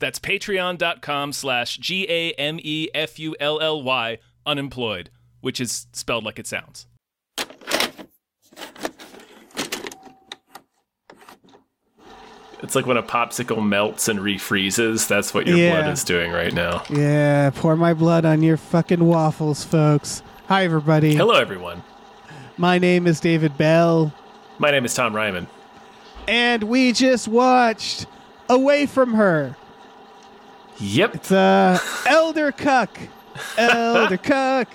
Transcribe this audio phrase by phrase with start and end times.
[0.00, 5.86] That's patreon.com slash G A M E F U L L Y unemployed, which is
[5.92, 6.86] spelled like it sounds.
[12.62, 15.08] It's like when a popsicle melts and refreezes.
[15.08, 15.80] That's what your Yeah.
[15.80, 16.82] blood is doing right now.
[16.90, 20.22] Yeah, pour my blood on your fucking waffles, folks.
[20.48, 21.14] Hi, everybody.
[21.14, 21.82] Hello, everyone.
[22.58, 24.12] My name is David Bell,
[24.58, 25.46] My name is Tom Ryman.
[26.28, 28.04] and we just watched
[28.50, 29.56] Away from Her.
[30.80, 31.14] Yep.
[31.14, 32.98] It's uh, Elder Cuck.
[33.58, 34.68] Elder Cuck.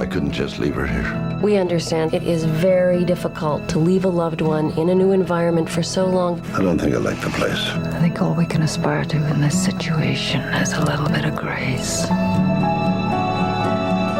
[0.00, 1.38] I couldn't just leave her here.
[1.42, 5.68] We understand it is very difficult to leave a loved one in a new environment
[5.68, 6.40] for so long.
[6.54, 7.58] I don't think I like the place.
[7.58, 11.36] I think all we can aspire to in this situation is a little bit of
[11.36, 12.06] grace.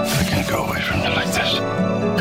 [0.09, 1.06] I can't go away from you like this.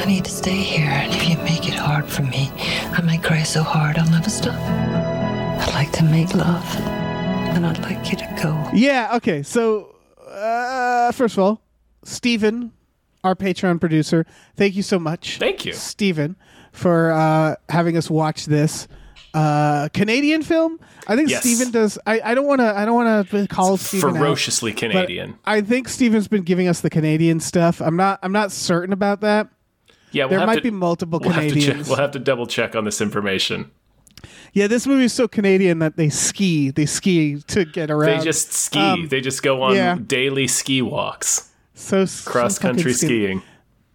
[0.06, 2.52] I need to stay here, and if you make it hard for me,
[2.92, 4.53] I might cry so hard I'll never stop.
[4.53, 8.70] I'd like to make love, and I'd like you to go.
[8.72, 9.42] Yeah, okay.
[9.42, 9.95] So,
[10.30, 11.61] uh, first of all,
[12.03, 12.72] Stephen,
[13.23, 15.39] our Patreon producer, thank you so much.
[15.39, 15.73] Thank you.
[15.73, 16.36] Stephen,
[16.72, 18.88] for uh, having us watch this.
[19.33, 20.80] Uh, Canadian film.
[21.08, 21.39] I think Yes.
[21.42, 21.98] Stephen does.
[22.06, 22.78] I, I don't want to.
[22.78, 24.17] I don't want to call Stephen out.
[24.17, 25.39] Ferociously But Canadian.
[25.45, 27.81] I think Steven's been giving us the Canadian stuff.
[27.81, 28.20] I'm not.
[28.22, 29.50] I'm not certain about that.
[30.16, 31.89] Yeah, we'll There have might to- be multiple we'll have check- Canadians.
[31.89, 33.69] we'll have to double check on this information.
[34.53, 36.71] Yeah, this movie is so Canadian that they ski.
[36.71, 38.19] They ski to get around.
[38.19, 38.80] They just ski.
[38.80, 39.97] Um, they just go on yeah.
[40.08, 43.42] daily ski walks, so cross country skin- skiing.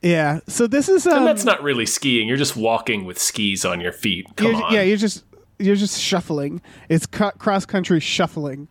[0.03, 0.41] Yeah.
[0.47, 1.07] So this is.
[1.07, 2.29] Um, And that's not really skiing.
[2.29, 4.27] You're just walking with skis on your feet.
[4.37, 4.73] Come you're, on.
[4.75, 5.25] Yeah, you're just
[5.59, 6.61] you're just shuffling.
[6.91, 8.69] It's cu- cross country shuffling.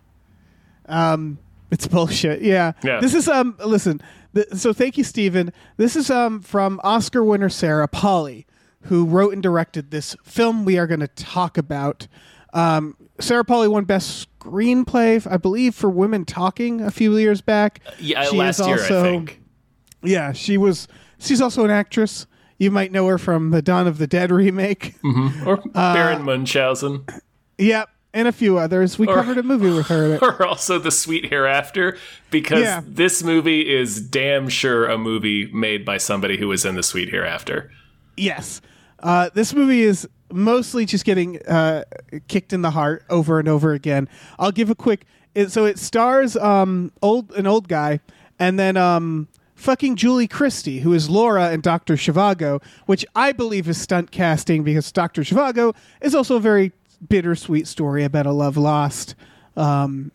[0.88, 1.40] Um,
[1.72, 2.42] it's bullshit.
[2.42, 2.74] Yeah.
[2.84, 3.00] Yeah.
[3.00, 3.56] This is um.
[3.64, 4.02] Listen.
[4.36, 5.52] Th- so thank you, Stephen.
[5.78, 8.46] This is um from Oscar winner Sarah Polley,
[8.84, 12.08] who wrote and directed this film we are going to talk about.
[12.54, 17.80] Um, Sarah Polley won Best Screenplay, I believe, for Women Talking a few years back.
[18.00, 19.42] yeah, She last is year, also- I think.
[20.04, 20.88] Yeah, she was.
[21.20, 22.26] She's also an actress.
[22.58, 24.96] You might know her from the Dawn of the Dead remake.
[25.46, 27.04] Or Uh, Baron Munchausen.
[27.58, 28.98] Yep, and a few others.
[28.98, 30.18] We Or- covered a movie with her.
[30.22, 31.98] Or also The Sweet Hereafter,
[32.32, 32.82] because Yeah.
[32.86, 37.10] this movie is damn sure a movie made by somebody who was in The Sweet
[37.10, 37.72] Hereafter.
[38.18, 38.62] Yes,
[39.02, 41.84] uh, this movie is mostly just getting uh,
[42.28, 44.10] kicked in the heart over and over again.
[44.38, 45.06] I'll give a quick.
[45.36, 48.00] It, so it stars um, old an old guy,
[48.40, 53.70] and then um, fucking Julie Christie, who is Laura and Doctor Zhivago, which I believe
[53.70, 56.74] is stunt casting because Doctor Zhivago is also a very
[57.08, 59.16] bittersweet story about a love lost.
[59.56, 60.12] Um,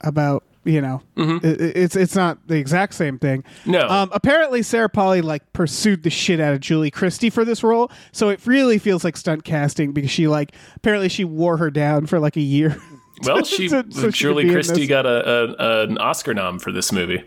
[0.00, 3.44] about you know, it, it's it's not the exact same thing.
[3.64, 3.88] No.
[3.88, 7.90] Um, apparently Sarah Polley like pursued the shit out of Julie Christie for this role,
[8.12, 12.06] so it really feels like stunt casting because she like apparently she wore her down
[12.06, 12.76] for like a year.
[13.22, 16.90] Well, she, So- so Julie in Christie got a, a an Oscar nom for this
[16.90, 17.22] movie.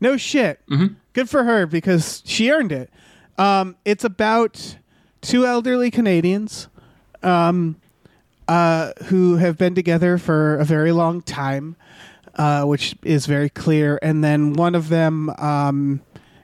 [0.00, 0.58] no shit.
[0.70, 0.94] Mm-hmm.
[1.12, 2.90] Good for her because she earned it.
[3.36, 4.78] Um, it's about
[5.20, 6.68] two elderly Canadians
[7.22, 7.76] um,
[8.48, 11.76] uh, who have been together for a very long time,
[12.34, 13.98] uh, which is very clear.
[14.02, 16.00] And then one of them um,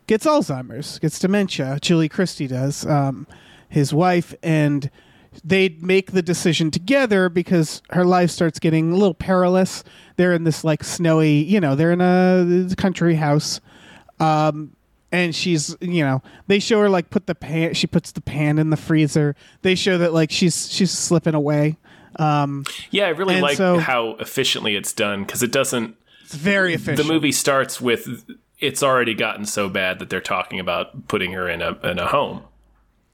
[0.06, 1.78] gets Alzheimer's, gets dementia.
[1.80, 3.26] Julie Christie does, um,
[3.68, 4.90] his wife, and
[5.42, 9.82] they make the decision together because her life starts getting a little perilous.
[10.16, 13.60] They're in this like snowy, you know, they're in a country house.
[14.20, 14.76] Um,
[15.10, 17.74] and she's, you know, they show her like put the pan.
[17.74, 19.36] She puts the pan in the freezer.
[19.62, 21.76] They show that like she's she's slipping away.
[22.18, 25.96] Um, Yeah, I really like so- how efficiently it's done because it doesn't.
[26.24, 27.06] it's very efficient.
[27.06, 28.24] The movie starts with
[28.60, 32.06] it's already gotten so bad that they're talking about putting her in a in a
[32.06, 32.42] home.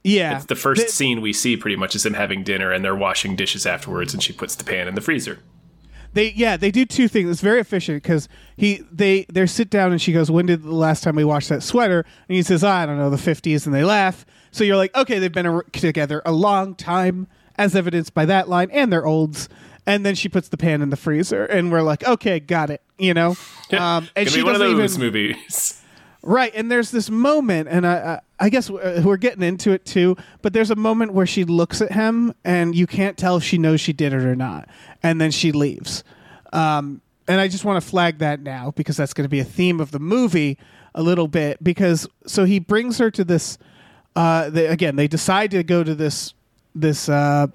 [0.03, 2.95] yeah, The first They- scene we see pretty much is them having dinner and they're
[2.95, 5.39] washing dishes afterwards, and she puts the pan in the freezer.
[6.13, 7.29] they yeah they do two things.
[7.29, 8.27] It's very efficient because
[8.57, 11.49] he they they sit down and she goes, "When did the last time we watched
[11.49, 14.25] that sweater?" And he says, "I don't know, the '50s," and they laugh.
[14.51, 17.27] So you're like, okay, they've been a, together a long time,
[17.57, 19.49] as evidenced by that line, and they're olds.
[19.87, 22.81] And then she puts the pan in the freezer, and we're like, okay, got it.
[22.99, 23.35] You know,
[23.71, 25.81] um, and she one of doesn't those even movies.
[26.23, 30.17] Right, and there's this moment, and I, I guess uh, we're getting into it too,
[30.43, 33.57] but there's a moment where she looks at him and you can't tell if she
[33.57, 34.69] knows she did it or not,
[35.01, 36.03] and then she leaves.
[36.53, 39.45] Um, and I just want to flag that now because that's going to be a
[39.45, 40.59] theme of the movie
[40.93, 41.63] a little bit.
[41.63, 43.57] Because so he brings her to this.
[44.15, 46.33] Uh, they, again, they decide to go to this
[46.75, 47.47] this uh,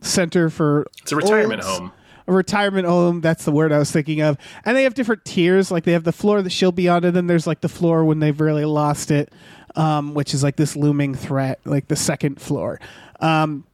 [0.00, 1.78] center for It's a retirement olds.
[1.78, 1.92] home.
[2.26, 3.20] A retirement home.
[3.20, 4.38] That's the word I was thinking of.
[4.64, 5.70] And they have different tiers.
[5.70, 8.04] Like they have the floor that she'll be on, and then there's like the floor
[8.04, 9.30] when they've really lost it,
[9.76, 12.80] um, which is like this looming threat, like the second floor.
[13.20, 13.64] Um,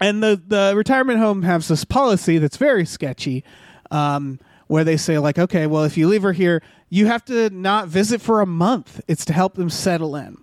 [0.00, 3.42] and the the retirement home has this policy that's very sketchy,
[3.90, 4.38] um,
[4.68, 7.88] where they say like, okay, well, if you leave her here, you have to not
[7.88, 9.00] visit for a month.
[9.08, 10.36] It's to help them settle in.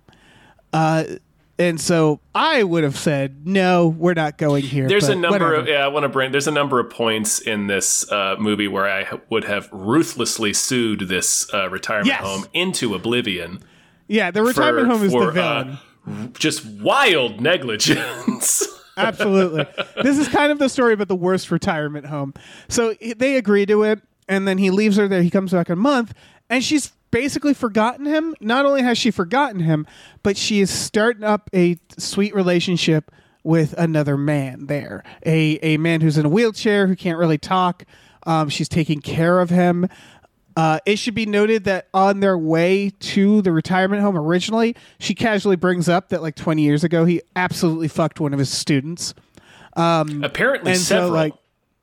[0.74, 1.04] Uh,
[1.58, 4.88] and so I would have said, no, we're not going here.
[4.88, 5.84] There's a number of yeah.
[5.84, 6.30] I want to bring.
[6.32, 11.00] There's a number of points in this uh, movie where I would have ruthlessly sued
[11.08, 12.20] this uh, retirement Yes.
[12.20, 13.62] home into oblivion.
[14.08, 14.30] yeah.
[14.30, 15.78] The retirement for- home is for, the villain.
[16.06, 18.66] uh, just wild negligence.
[18.98, 19.66] Absolutely.
[20.02, 22.32] this is kind of the story about the worst retirement home.
[22.68, 25.22] So they agree to it, and then he leaves her there.
[25.22, 26.14] He comes back a month,
[26.48, 28.34] and she's basically forgotten him.
[28.40, 29.86] Not only has she forgotten him,
[30.22, 33.10] but she is starting up a sweet relationship
[33.42, 35.02] with another man there.
[35.24, 37.84] A a man who's in a wheelchair who can't really talk.
[38.26, 39.88] Um, she's taking care of him.
[40.56, 45.14] Uh, it should be noted that on their way to the retirement home originally, she
[45.14, 49.12] casually brings up that like 20 years ago, he absolutely fucked one of his students.
[49.76, 51.08] Apparently, And several.
[51.10, 51.32] so, like,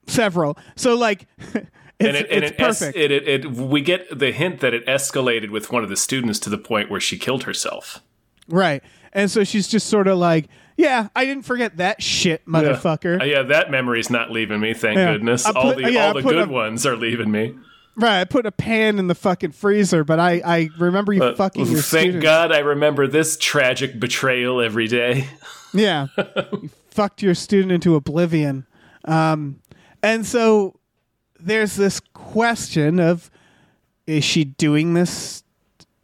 [0.08, 0.58] several.
[0.75, 1.28] So, like,
[2.03, 2.97] and it, and it's it, perfect.
[2.97, 6.39] it, it, it, we get the hint that it escalated with one of the students
[6.39, 8.01] to the point where she killed herself.
[8.47, 8.83] right.
[9.15, 13.21] And so she's just sort of like, yeah, I didn't forget that shit, motherfucker.
[13.21, 14.73] Uh, yeah, that memory's not leaving me.
[14.73, 15.11] Thank Yeah.
[15.13, 15.45] goodness.
[15.45, 17.53] I all the yeah, all the good a- ones are leaving me.
[17.95, 18.21] right.
[18.21, 21.65] I put a pan in the fucking freezer, but I, I remember you But fucking
[21.67, 22.23] your thank students.
[22.23, 25.27] God I remember this tragic betrayal every day.
[25.75, 26.07] Yeah.
[26.51, 28.65] you fucked your student into oblivion.
[29.05, 29.59] Um,
[30.01, 30.79] and so
[31.45, 33.30] there's this question of
[34.07, 35.44] is she doing this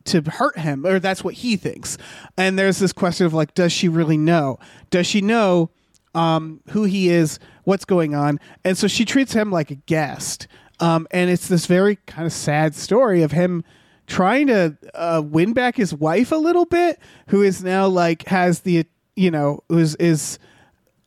[0.05, 0.85] to hurt him?
[0.85, 1.97] Or that's what he thinks.
[2.37, 4.59] And there's this question of like does she really know?
[4.89, 5.69] Does she know
[6.15, 7.39] um, who he is?
[7.63, 8.39] What's going on?
[8.63, 10.47] And so she treats him like a guest.
[10.79, 13.63] Um, and it's this very kind of sad story of him
[14.07, 18.61] trying to uh, win back his wife a little bit who is now like has
[18.61, 18.85] the
[19.15, 20.39] you know is is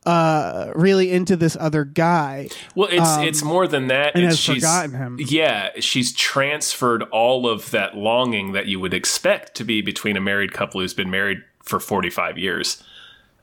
[0.05, 4.07] uh really into this other guy Well, it's it's more than that.
[4.15, 5.17] Um, and it's has she's, forgotten him.
[5.19, 10.21] Yeah, she's transferred all of that longing that you would expect to be between a
[10.21, 12.83] married couple who's been married for 45 years.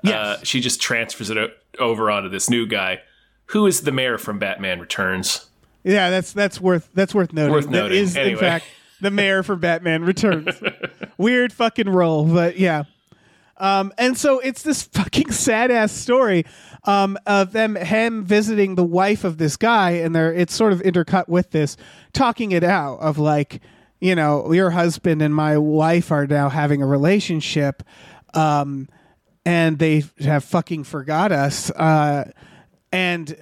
[0.04, 3.00] Uh, she just transfers it o- over onto this new guy,
[3.46, 5.46] who is the mayor from Batman Returns.
[5.84, 7.52] Yeah, that's that's worth that's worth noting.
[7.52, 7.98] Worth That noting.
[7.98, 8.66] is in fact
[9.00, 10.54] the mayor for Batman Returns.
[11.18, 12.84] Weird fucking role, but yeah.
[13.60, 16.46] Um, and so it's this fucking sad ass story
[16.84, 20.80] um, of them him visiting the wife of this guy, and they're it's sort of
[20.80, 21.76] intercut with this
[22.12, 23.60] talking it out of like,
[24.00, 27.82] you know, your husband and my wife are now having a relationship,
[28.32, 28.88] um,
[29.44, 32.30] and they have fucking forgot us, uh,
[32.90, 33.36] and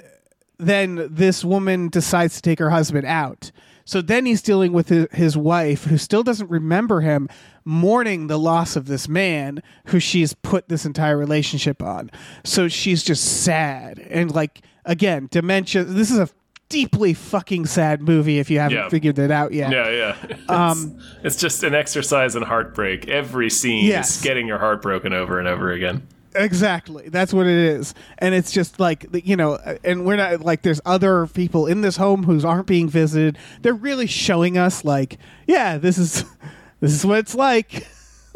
[0.59, 3.53] then this woman decides to take her husband out.
[3.89, 7.27] So then he's dealing with his, wife, who still doesn't remember him,
[7.65, 12.11] mourning the loss of this man who she's put this entire relationship on.
[12.45, 13.99] So she's just sad.
[13.99, 15.85] And, like, again, dementia.
[15.85, 16.29] This is a
[16.69, 18.89] deeply fucking sad movie if you haven't Yeah.
[18.91, 19.73] figured it out yet.
[19.73, 20.17] Yeah, yeah.
[20.29, 23.09] It's, um, it's just an exercise in heartbreak.
[23.09, 24.17] Every scene Yes.
[24.19, 26.07] is getting your heart broken over and over again.
[26.35, 27.09] Exactly.
[27.09, 27.95] That's what it is.
[28.19, 31.97] And it's just like, you know, and we're not like, there's other people in this
[31.97, 33.39] home who aren't being visited.
[33.63, 36.25] They're really showing us, like, yeah, this is,
[36.81, 37.87] this is what it's like.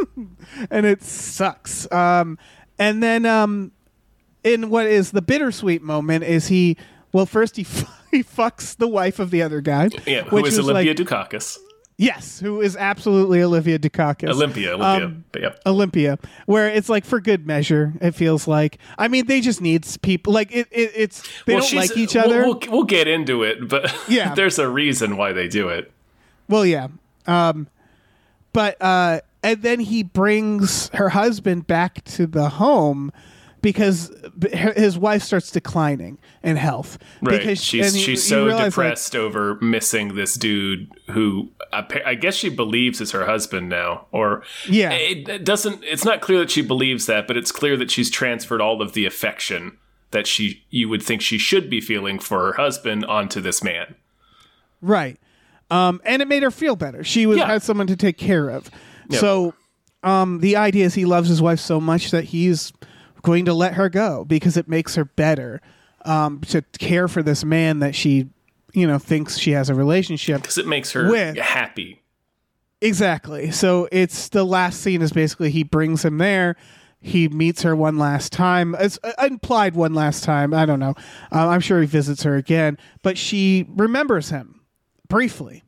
[0.70, 1.90] and it sucks.
[1.92, 2.38] Um,
[2.78, 3.72] and then, um,
[4.44, 6.76] in what is the bittersweet moment is he,
[7.12, 7.62] well, first he,
[8.10, 9.90] he fucks the wife of the other guy.
[10.06, 11.58] Yeah, who which is Olympia like- Dukakis?
[11.98, 14.28] Yes, who is absolutely Olivia Dukakis.
[14.28, 15.06] Olympia, Olympia.
[15.06, 15.60] Um, yep.
[15.66, 17.92] Olympia, where it's like for good measure.
[18.00, 18.78] It feels like.
[18.98, 20.32] I mean, they just need people.
[20.32, 20.66] Like it.
[20.70, 22.42] it it's they don't like each we'll- other.
[22.44, 24.34] We'll, we'll get into it, but Yeah.
[24.34, 25.92] there's a reason why they do it.
[26.48, 26.88] Well, yeah.
[27.26, 27.68] Um,
[28.52, 33.12] but uh, and then he brings her husband back to the home
[33.62, 34.12] because
[34.52, 36.98] his wife starts declining in health.
[37.22, 37.38] Right.
[37.38, 42.34] Because she's you- she's so realize, like, depressed over missing this dude who I guess
[42.34, 44.06] she believes is her husband now.
[44.12, 44.90] Or Yeah.
[44.92, 45.82] it, it doesn't.
[45.84, 48.92] It's not clear that she believes that, but it's clear that she's transferred all of
[48.92, 49.78] the affection
[50.10, 53.94] that she you would think she should be feeling for her husband onto this man.
[54.82, 55.18] Right.
[55.70, 57.02] Um, and it made her feel better.
[57.04, 57.46] She was Yeah.
[57.46, 58.68] had someone to take care of.
[59.12, 59.54] So
[60.02, 62.72] um, the idea is he loves his wife so much that he's
[63.22, 65.60] going to let her go because it makes her better
[66.04, 68.28] um, to care for this man that she,
[68.72, 70.42] you know, thinks she has a relationship.
[70.42, 72.02] Because it makes her With- happy.
[72.80, 73.52] Exactly.
[73.52, 76.56] So it's the last scene is basically he brings him there.
[77.00, 78.74] He meets her one last time.
[78.78, 80.52] It's uh, implied one last time.
[80.52, 80.94] I don't know.
[81.30, 84.60] Uh, I'm sure he visits her again, but she remembers him
[85.08, 85.62] briefly,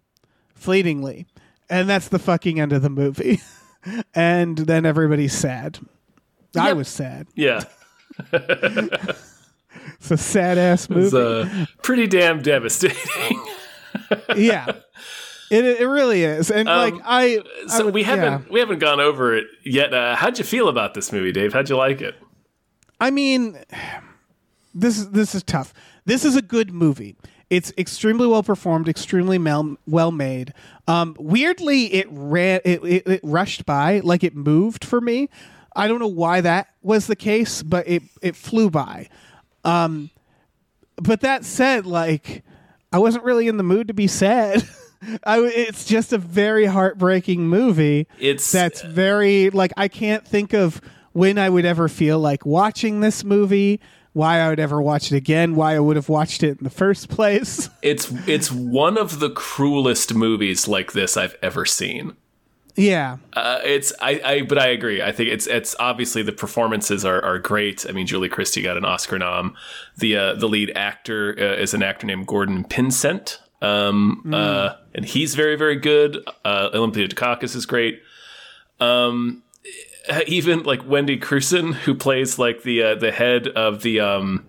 [0.55, 1.27] fleetingly,
[1.69, 3.41] and that's the fucking end of the movie.
[4.15, 5.79] and then everybody's sad.
[6.57, 7.27] I was sad.
[7.35, 7.65] Yeah.
[9.97, 11.17] It's a sad ass It's movie.
[11.63, 13.43] uh, pretty damn devastating.
[14.37, 14.67] yeah,
[15.51, 16.51] it it really is.
[16.51, 19.93] And like I, I Um, so would- we haven't we haven't gone over it yet.
[19.95, 21.53] Uh, how'd you feel about this movie, Dave?
[21.53, 22.15] How'd you like it?
[23.01, 23.59] I mean,
[24.75, 25.73] this is this is tough.
[26.05, 27.17] This is a good movie.
[27.51, 30.53] It's extremely well performed, extremely mel- well made.
[30.89, 35.29] Um, weirdly, it ran, it, it, it rushed by, like it moved for me.
[35.75, 39.09] I don't know why that was the case, but it it flew by.
[39.65, 40.11] Um,
[40.97, 42.45] but that said, like
[42.93, 44.63] I wasn't really in the mood to be sad.
[45.25, 50.81] I, it's just a very heartbreaking movie It's that's very like I can't think of
[51.13, 53.81] when I would ever feel like watching this movie,
[54.15, 56.71] why I would ever watch it again, why I would have watched it in the
[56.71, 57.69] first place.
[57.83, 62.17] it's it's one of the cruelest movies like this I've ever seen.
[62.77, 63.19] Yeah.
[63.33, 65.03] Uh, it's I, I but I agree.
[65.03, 67.87] I think it's it's obviously the performances are, are great.
[67.89, 69.55] I mean, Julie Christie got an Oscar nom.
[69.97, 75.05] The uh, the lead actor uh, is an actor named Gordon Pinsent, um, uh, and
[75.05, 76.19] he's very very good.
[76.45, 78.03] Uh, Olympia Dukakis is great.
[78.81, 79.43] Um,
[80.27, 84.47] even like Wendy Crewson, who plays like the uh, the head of the um,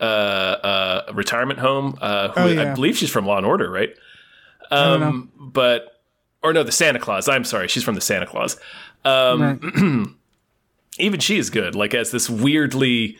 [0.00, 1.98] uh, uh, retirement home.
[2.00, 2.72] Uh, who Oh, yeah.
[2.72, 3.94] I believe she's from Law and Order, right?
[4.70, 5.97] Um, but
[6.42, 7.28] or no, the Santa Claus.
[7.28, 8.56] I'm sorry, she's from the Santa Claus.
[9.04, 10.08] Um, Right.
[11.00, 11.74] Even she is good.
[11.76, 13.16] Like as this weirdly.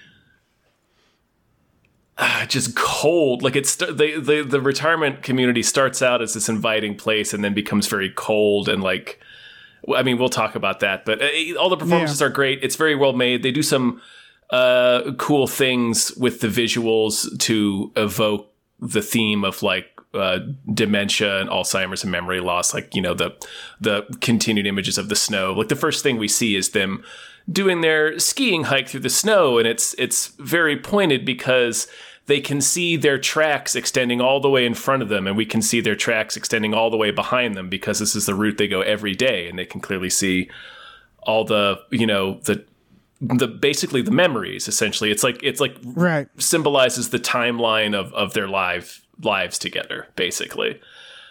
[2.19, 6.97] ah, Just cold, like it's the, the the retirement community starts out as this inviting
[6.97, 9.21] place and then becomes very cold and like,
[9.95, 11.05] I mean, we'll talk about that.
[11.05, 12.27] But uh, all the performances Yeah.
[12.27, 12.63] are great.
[12.65, 13.43] It's very well made.
[13.45, 14.01] They do some
[14.51, 19.87] uh, cool things with the visuals to evoke the theme of like
[20.19, 20.41] uh,
[20.75, 23.31] dementia and Alzheimer's and memory loss, like you know the
[23.81, 25.53] the continued images of the snow.
[25.53, 27.03] Like the first thing we see is them
[27.51, 31.87] doing their skiing hike through the snow, and it's it's very pointed because
[32.27, 35.47] they can see their tracks extending all the way in front of them, and we
[35.47, 38.59] can see their tracks extending all the way behind them because this is the route
[38.59, 40.51] they go every day, and they can clearly see
[41.23, 42.65] all the you know the
[43.21, 46.29] the basically the memories essentially it's like it's like Right.
[46.39, 50.81] symbolizes the timeline of of their life lives together basically.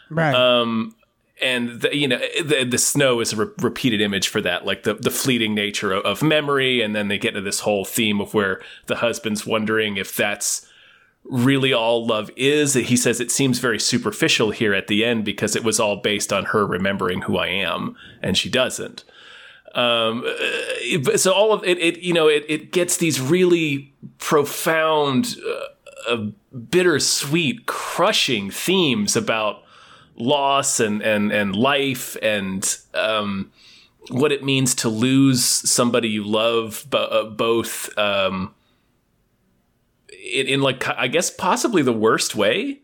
[0.10, 0.34] Right.
[0.34, 0.96] um
[1.42, 4.84] and the, you know the, the snow is a re- repeated image for that like
[4.84, 6.82] the, the fleeting nature of, of memory.
[6.82, 10.68] And then they get to this whole theme of where the husband's wondering if that's
[11.24, 12.74] really all love is.
[12.74, 16.34] He says it seems very superficial here at the end because it was all based
[16.34, 19.04] on her remembering who i am and she doesn't.
[19.76, 25.36] Um uh, so all of it, it you know it, it gets these really profound
[25.48, 25.66] uh,
[26.08, 29.64] uh, bittersweet crushing themes about
[30.16, 33.52] loss and and and life and um
[34.10, 38.54] what it means to lose somebody you love bo- uh, both um
[40.10, 42.80] in, in like i guess possibly the worst way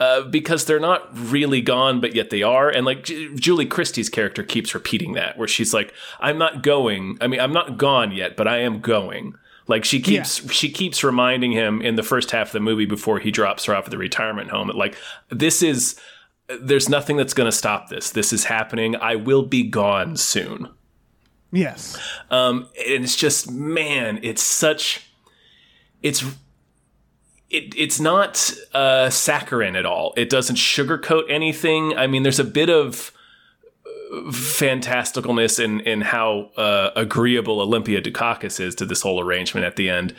[0.00, 2.70] uh, because they're not really gone, but yet they are.
[2.70, 7.18] And like J- Julie Christie's character keeps repeating that, where she's like, "I'm not going.
[7.20, 9.34] I mean, I'm not gone yet, but I am going."
[9.70, 13.20] Like she keeps she keeps reminding him in the first half of the movie before
[13.20, 14.96] he drops her off at the retirement home that like
[15.30, 15.98] this is
[16.60, 18.10] there's nothing that's going to stop this.
[18.10, 18.96] This is happening.
[18.96, 20.68] I will be gone soon.
[21.52, 21.96] yes.
[22.30, 25.10] Um, and it's just, man, it's such,
[26.02, 26.24] it's,
[27.50, 30.12] it, it's not uh, saccharine at all.
[30.16, 31.96] It doesn't sugarcoat anything.
[31.96, 33.12] I mean, there's a bit of
[34.10, 39.88] fantasticalness in in how uh, agreeable Olympia Dukakis is to this whole arrangement at the
[39.88, 40.14] end.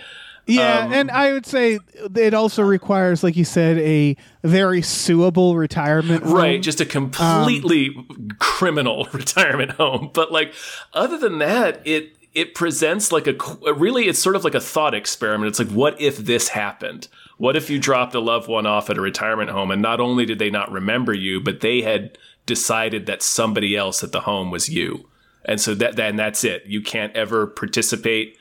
[0.48, 1.79] Yeah, Um, and I would say
[2.15, 6.24] it also requires, like you said, a very suable retirement.
[6.24, 6.33] home.
[6.33, 7.95] Right, just a completely
[8.39, 10.10] criminal retirement home.
[10.13, 10.53] But like,
[10.93, 13.36] other than that, it it presents like a
[13.74, 15.50] really, it's sort of like a thought experiment.
[15.50, 17.07] It's like, what if this happened?
[17.38, 20.25] What if you dropped a loved one off at a retirement home, and not only
[20.25, 24.51] did they not remember you, but they had decided that somebody else at the home
[24.51, 25.07] was you,
[25.45, 26.65] and so that then that's it.
[26.65, 28.38] You can't ever participate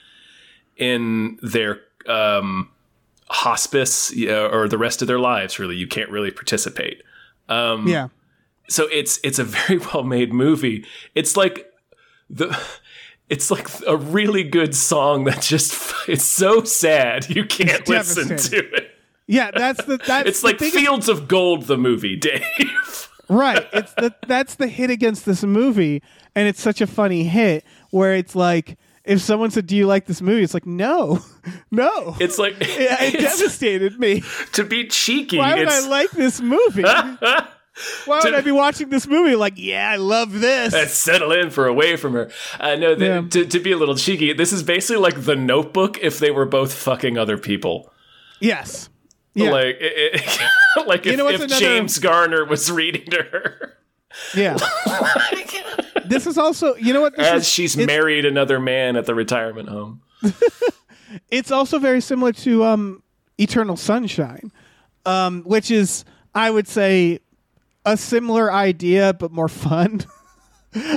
[0.76, 2.71] in their um,
[3.28, 5.59] hospice or the rest of their lives.
[5.59, 7.02] Really, you can't really participate
[7.49, 8.09] Yeah.
[8.69, 10.85] so it's it's a very well made movie.
[11.14, 11.73] It's like
[12.28, 12.59] the
[13.28, 18.57] it's like a really good song that just it's so sad you can't listen to
[18.75, 18.90] it.
[19.26, 23.10] Yeah, that's the that's It's the like Fields of Gold, the movie, Dave.
[23.31, 23.67] Right.
[23.73, 26.03] It's the that's the hit against this movie,
[26.35, 30.05] and it's such a funny hit where it's like if someone said, "Do you like
[30.07, 31.21] this movie?" It's like, no,
[31.71, 32.17] no.
[32.21, 34.23] It's like it, it devastated me.
[34.53, 35.39] to be cheeky.
[35.39, 36.83] Why would it's I like this movie?
[38.05, 39.37] Why would To- I be watching this movie?
[39.37, 40.73] Like, yeah, I love this.
[40.75, 42.31] Let's settle in for away from her.
[42.59, 43.23] Uh, no, the, Yeah.
[43.31, 46.45] to, to be a little cheeky, this is basically like The Notebook if they were
[46.45, 47.91] both fucking other people.
[48.41, 48.89] yes.
[49.35, 49.51] Yeah.
[49.51, 53.77] Like, it, it- like if, know if another- James Garner was reading to her
[54.35, 54.57] yeah.
[56.05, 57.17] this is also, you know what?
[57.17, 60.03] This as is, she's it's, married another man at the retirement home.
[61.31, 63.03] It's also very similar to um,
[63.39, 64.53] Eternal Sunshine,
[65.07, 67.19] um, which is, I would say,
[67.85, 70.05] a similar idea but more fun.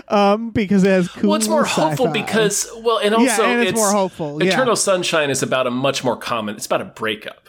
[0.08, 1.32] um, because it has cool.
[1.32, 2.26] Well, it's more hopeful sci-fi.
[2.26, 4.54] because, well, and also and it's more hopeful, yeah.
[4.54, 6.56] Eternal Sunshine is about a much more common.
[6.56, 7.43] It's about a breakup.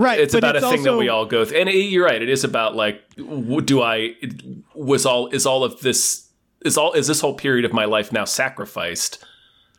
[0.00, 2.20] Right, It's about it's a thing that we all go through, and it, you're right.
[2.20, 4.16] It is about like, do I
[4.74, 6.28] was all is all of this
[6.64, 9.24] is all is this whole period of my life now sacrificed?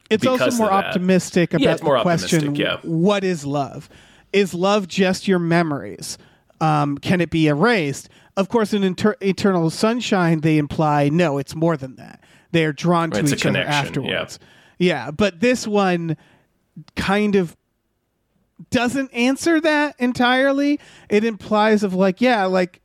[0.10, 2.90] It's also more optimistic about more the question: optimistic, yeah.
[2.90, 3.90] What is love?
[4.34, 6.18] Is love just your memories?
[6.60, 8.10] Um, can it be erased?
[8.38, 12.24] Of course, in Inter- Eternal Sunshine, they imply no, it's more than that.
[12.51, 14.40] They are drawn to each other afterwards.
[14.78, 16.18] Yeah, but this one
[16.96, 17.56] kind of
[18.70, 20.80] doesn't answer that entirely.
[21.10, 22.82] It implies of like, yeah, like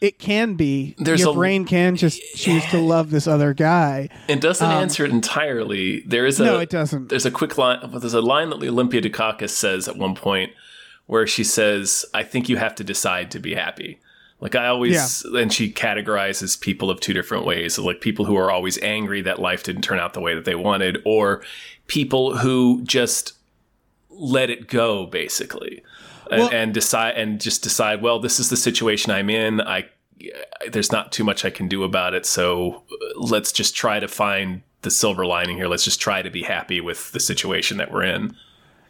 [0.00, 0.94] it can be.
[0.98, 4.08] There's your a- brain can just choose to love this other guy.
[4.28, 6.00] It doesn't answer it entirely.
[6.06, 7.08] There is a Um, No, it doesn't.
[7.10, 7.78] There's a quick line.
[7.92, 10.52] There's a line that Olympia Dukakis says at one point
[11.06, 13.98] where she says, "I think you have to decide to be happy."
[14.40, 17.74] Like I always, and she categorizes people of two different ways.
[17.74, 20.46] So like people who are always angry that life didn't turn out the way that
[20.46, 21.42] they wanted, or
[21.88, 23.34] people who just
[24.20, 25.82] let it go, basically,
[26.30, 28.02] and, Well- and decide and just decide.
[28.02, 29.60] Well, this is the situation I'm in.
[29.60, 29.86] I
[30.70, 32.26] there's not too much I can do about it.
[32.26, 35.66] So uh, let's just try to find the silver lining here.
[35.66, 38.36] Let's just try to be happy with the situation that we're in.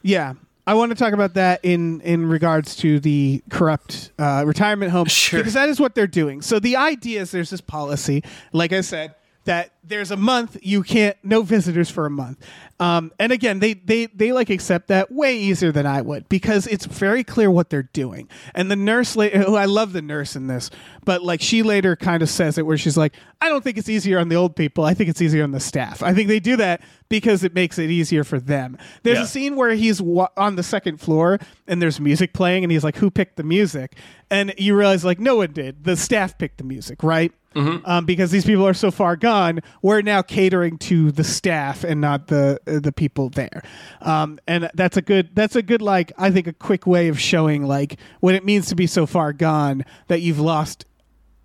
[0.02, 0.34] Yeah.
[0.66, 5.06] I want to talk about that in in regards to the corrupt uh, retirement home
[5.08, 5.40] Sure.
[5.40, 6.42] because that is what they're doing.
[6.42, 9.14] So the idea is there's this policy, like I said,
[9.44, 12.44] that there's a month you can't no visitors for a month.
[12.78, 16.66] Um, and again, they they they like accept that way easier than I would because
[16.66, 18.28] it's very clear what they're doing.
[18.54, 20.70] And the nurse, la- who I love the nurse in this,
[21.04, 23.88] but like she later kind of says it where she's like, I don't think it's
[23.88, 24.84] easier on the old people.
[24.84, 26.02] I think it's easier on the staff.
[26.02, 28.78] I think they do that because it makes it easier for them.
[29.02, 29.24] There's Yeah.
[29.24, 32.84] a scene where he's wa- on the second floor and there's music playing and he's
[32.84, 33.96] like, "Who picked the music?"
[34.30, 35.84] And you realize like no one did.
[35.84, 37.32] The staff picked the music, right?
[37.54, 42.00] Um, because these people are so far gone, we're now catering to the staff and
[42.00, 43.62] not the the people there.
[44.00, 47.18] Um, and that's a good that's a good like I think a quick way of
[47.18, 50.84] showing like what it means to be so far gone that you've lost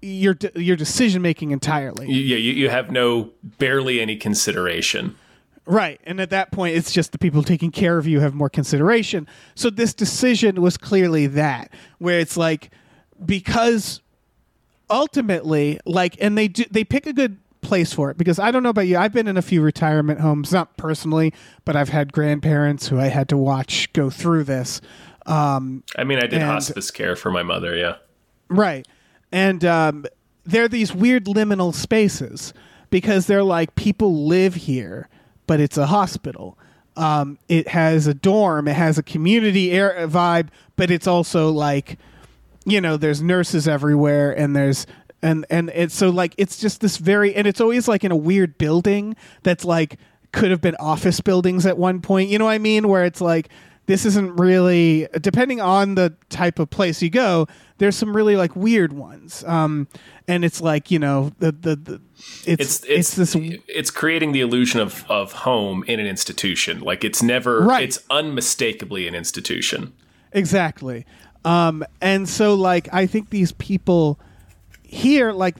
[0.01, 2.07] your your decision making entirely.
[2.07, 5.15] Yeah, you, you have no barely any consideration.
[5.67, 5.99] Right.
[6.03, 9.27] And at that point, it's just the people taking care of you have more consideration.
[9.55, 12.69] So this decision was clearly that, where it's like,
[13.25, 14.01] because
[14.91, 18.63] ultimately, like, and they do, they pick a good place for it because I don't
[18.63, 18.97] know about you.
[18.97, 21.33] I've been in a few retirement homes, not personally,
[21.65, 24.79] but I've had grandparents who I had to watch go through this.
[25.25, 27.75] Um, I mean, I did And- hospice care for my mother.
[27.75, 27.95] Yeah,
[28.47, 28.87] Right.
[29.31, 30.05] And um,
[30.45, 32.53] they're these weird liminal spaces
[32.91, 35.09] because they're like people live here,
[35.47, 36.57] but it's a hospital.
[36.95, 40.47] Um, it has a dorm, it has a community air vibe,
[40.77, 41.97] but it's also like,
[42.65, 44.85] you know, there's nurses everywhere and there's
[45.21, 48.15] and and it's so like it's just this very and it's always like in a
[48.15, 49.97] weird building that's like
[50.31, 52.29] could have been office buildings at one point.
[52.29, 52.87] You know what I mean?
[52.87, 53.49] Where it's like
[53.85, 57.47] this isn't really depending on the type of place you go.
[57.77, 59.87] There's some really like weird ones, um,
[60.27, 62.01] and it's like you know the the, the
[62.45, 63.35] it's, it's it's this
[63.67, 66.79] it's creating the illusion of of home in an institution.
[66.81, 67.61] Like it's never.
[67.61, 67.83] Right.
[67.83, 69.93] It's unmistakably an institution.
[70.31, 71.05] Exactly.
[71.45, 74.19] Um, and so, like, I think these people
[74.87, 75.55] here, like,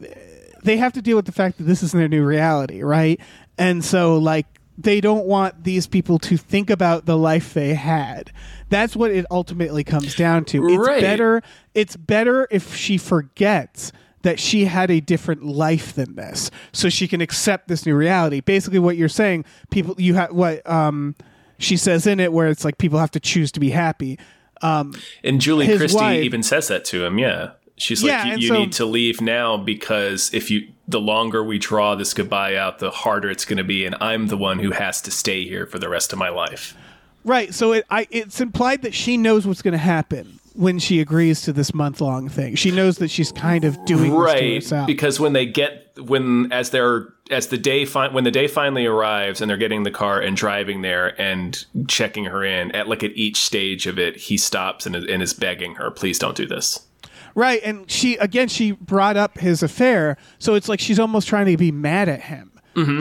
[0.64, 3.20] they have to deal with the fact that this is their new reality, right?
[3.58, 4.46] And so, like,
[4.78, 8.32] they don't want these people to think about the life they had.
[8.70, 10.68] That's what it ultimately comes down to.
[10.68, 11.00] It's Right.
[11.02, 11.42] better.
[11.74, 13.92] It's better if she forgets
[14.24, 18.40] that she had a different life than this, so she can accept this new reality.
[18.42, 21.16] Basically, what you're saying, people, you have what um,
[21.60, 24.18] she says in it, where it's like people have to choose to be happy.
[24.64, 27.20] Um, And Julie Christie wife- even says that to him.
[27.20, 27.52] Yeah.
[27.78, 31.44] She's Yeah, like, you, you so- need to leave now because if you the longer
[31.44, 34.60] we draw this goodbye out, the harder it's going to be, and I'm the one
[34.60, 36.78] who has to stay here for the rest of my life.
[37.24, 37.54] Right.
[37.54, 41.42] So it I it's implied that she knows what's going to happen when she agrees
[41.42, 42.56] to this month long thing.
[42.56, 47.08] She knows that she's kind of doing right because when they get when as they're
[47.32, 50.38] as the day fi- when the day finally arrives and they're getting the car and
[50.38, 54.86] driving there and checking her in at like at each stage of it he stops
[54.86, 56.86] and, and is begging her please don't do this
[57.34, 61.46] Right, and she again she brought up his affair, so it's like she's almost trying
[61.48, 62.52] to be mad at him.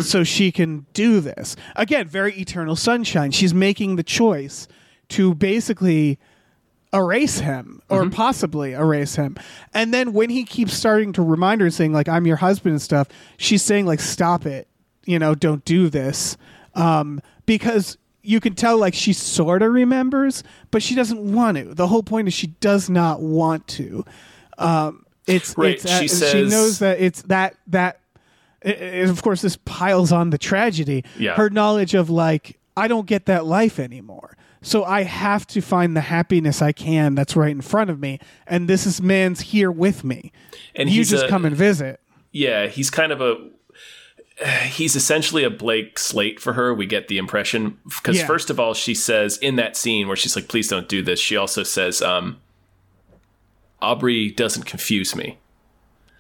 [0.03, 1.57] So she can do this.
[1.75, 3.33] Again, very eternal sunshine.
[3.33, 4.69] She's making the choice
[5.09, 6.21] to basically
[6.93, 9.37] erase him or possibly erase him.
[9.73, 12.81] And then when he keeps starting to remind her saying like I'm your husband and
[12.83, 14.69] stuff, she's saying like stop it.
[15.07, 16.37] You know, don't do this.
[16.77, 21.75] Um because you can tell like she sort of remembers, but she doesn't want to.
[21.75, 24.05] The whole point is she does not want to.
[24.59, 28.01] Um, it's Right, It's, uh, she she knows that it's that that.
[28.65, 31.05] of course, this piles on the tragedy.
[31.19, 31.35] Yeah.
[31.35, 35.97] Her knowledge of like I don't get that life anymore, so I have to find
[35.97, 39.71] the happiness I can that's right in front of me, and this is man's here
[39.71, 40.33] with me.
[40.75, 42.01] and you just a- come and visit.
[42.33, 43.37] yeah he's kind of a
[44.65, 46.75] he's essentially a Blake Slate for her.
[46.75, 48.27] We get the impression because Yeah.
[48.27, 51.21] first of all, she says in that scene where she's like, "Please don't do this."
[51.21, 52.39] She also says, um,
[53.81, 55.39] "Aubrey doesn't confuse me."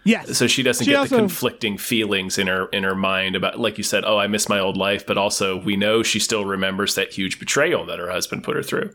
[0.06, 0.36] Yes.
[0.36, 3.58] so she doesn't She get also- the conflicting feelings in her in her mind about
[3.58, 6.44] like you said oh i miss my old life but also we know she still
[6.44, 8.90] remembers that huge betrayal that her husband put her through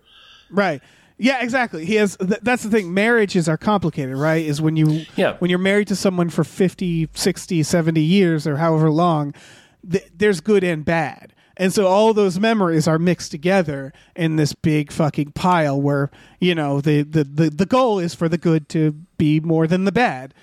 [0.52, 0.84] Right.
[1.22, 1.86] Yeah, exactly.
[1.86, 4.46] He has th- that's the thing marriages are complicated, right?
[4.46, 5.36] Is when you Yeah.
[5.40, 9.34] when you're married to someone for 50, 60, 70 years or however long,
[9.90, 11.34] th- there's good and bad.
[11.58, 16.56] And so all those memories are mixed together in this big fucking pile where, you
[16.56, 19.92] know, the the the, the goal is for the good to be more than the
[19.92, 20.34] bad.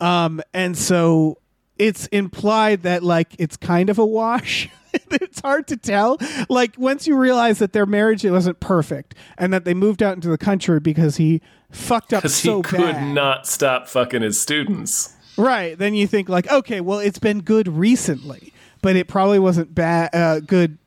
[0.00, 1.36] Um and so
[1.82, 4.68] it's implied that like it's kind of a wash.
[5.10, 6.18] it's hard to tell.
[6.48, 10.14] Like once you realize that their marriage it wasn't perfect and that they moved out
[10.14, 11.40] into the country because he
[11.70, 13.14] fucked up because so he could bad.
[13.14, 15.78] not stop fucking his students Right.
[15.78, 20.14] Then you think like, okay, well, it's been good recently, but it probably wasn't bad,
[20.14, 20.78] uh, good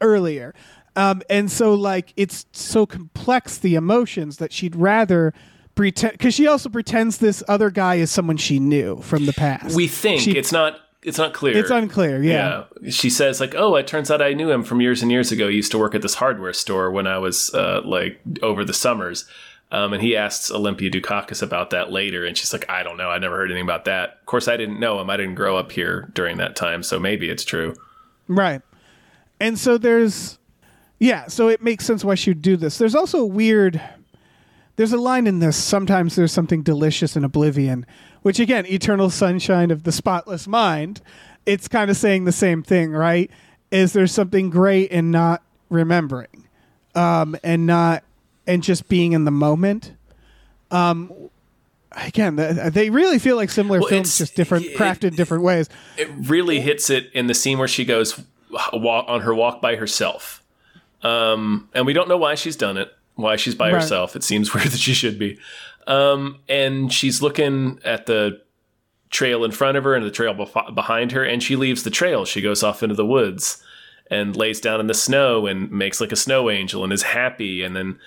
[0.00, 0.54] earlier.
[0.96, 5.32] Um, and so like, it's so complex the emotions that she'd rather
[5.74, 9.74] pretend because she also pretends this other guy is someone she knew from the past.
[9.74, 12.22] we think She- it's not it's not clear It's unclear.
[12.22, 12.64] Yeah.
[12.80, 15.30] yeah she says like oh it turns out i knew him from years and years
[15.32, 18.64] ago he used to work at this hardware store when i was uh, like over
[18.64, 19.26] the summers
[19.72, 23.10] um, and he asks Olympia Dukakis about that later, and she's like, "I don't know.
[23.10, 24.18] I never heard anything about that.
[24.20, 25.10] Of course, I didn't know him.
[25.10, 27.74] I didn't grow up here during that time, so maybe it's true."
[28.28, 28.60] Right.
[29.40, 30.38] And so there's
[31.00, 32.78] yeah, so it makes sense why she would do this.
[32.78, 33.80] There's also a weird
[34.76, 37.86] there's a line in this, sometimes there's something delicious in oblivion,
[38.22, 41.00] which again, eternal sunshine of the spotless mind,
[41.46, 43.30] it's kind of saying the same thing, right?
[43.70, 46.48] Is there something great in not remembering?
[46.94, 48.04] Um and not
[48.46, 49.92] and just being in the moment.
[50.70, 51.12] Um
[51.92, 55.68] again, th- they really feel like similar Well, films just different it- crafted different ways.
[55.96, 58.20] it really hits it in the scene where she goes
[58.72, 60.42] walk on her walk by herself.
[61.02, 63.80] Um, and we don't know why she's done it, why she's by Right.
[63.82, 64.16] herself.
[64.16, 65.38] It seems weird that she should be.
[65.86, 68.40] Um, and she's looking at the
[69.10, 71.90] trail in front of her and the trail bef- behind her, and she leaves the
[71.90, 72.24] trail.
[72.24, 73.62] She goes off into the woods
[74.10, 77.62] and lays down in the snow and makes like a snow angel and is happy.
[77.62, 77.98] And then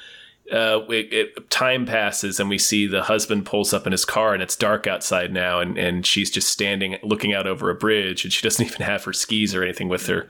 [0.51, 4.33] uh, it, it, time passes and we see the husband pulls up in his car
[4.33, 8.23] and it's dark outside now and, and she's just standing looking out over a bridge
[8.23, 10.27] and she doesn't even have her skis or anything with her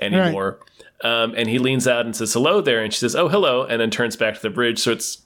[0.00, 0.58] anymore.
[1.02, 3.80] Um, and he leans out and says hello there and she says oh hello and
[3.80, 4.78] then turns back to the bridge.
[4.78, 5.22] So it's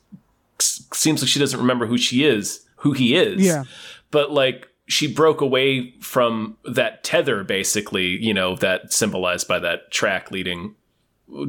[0.60, 3.40] seems like she doesn't remember who she is, who he is.
[3.40, 3.64] Yeah.
[4.10, 9.90] But like she broke away from that tether basically, you know, that symbolized by that
[9.90, 10.74] track leading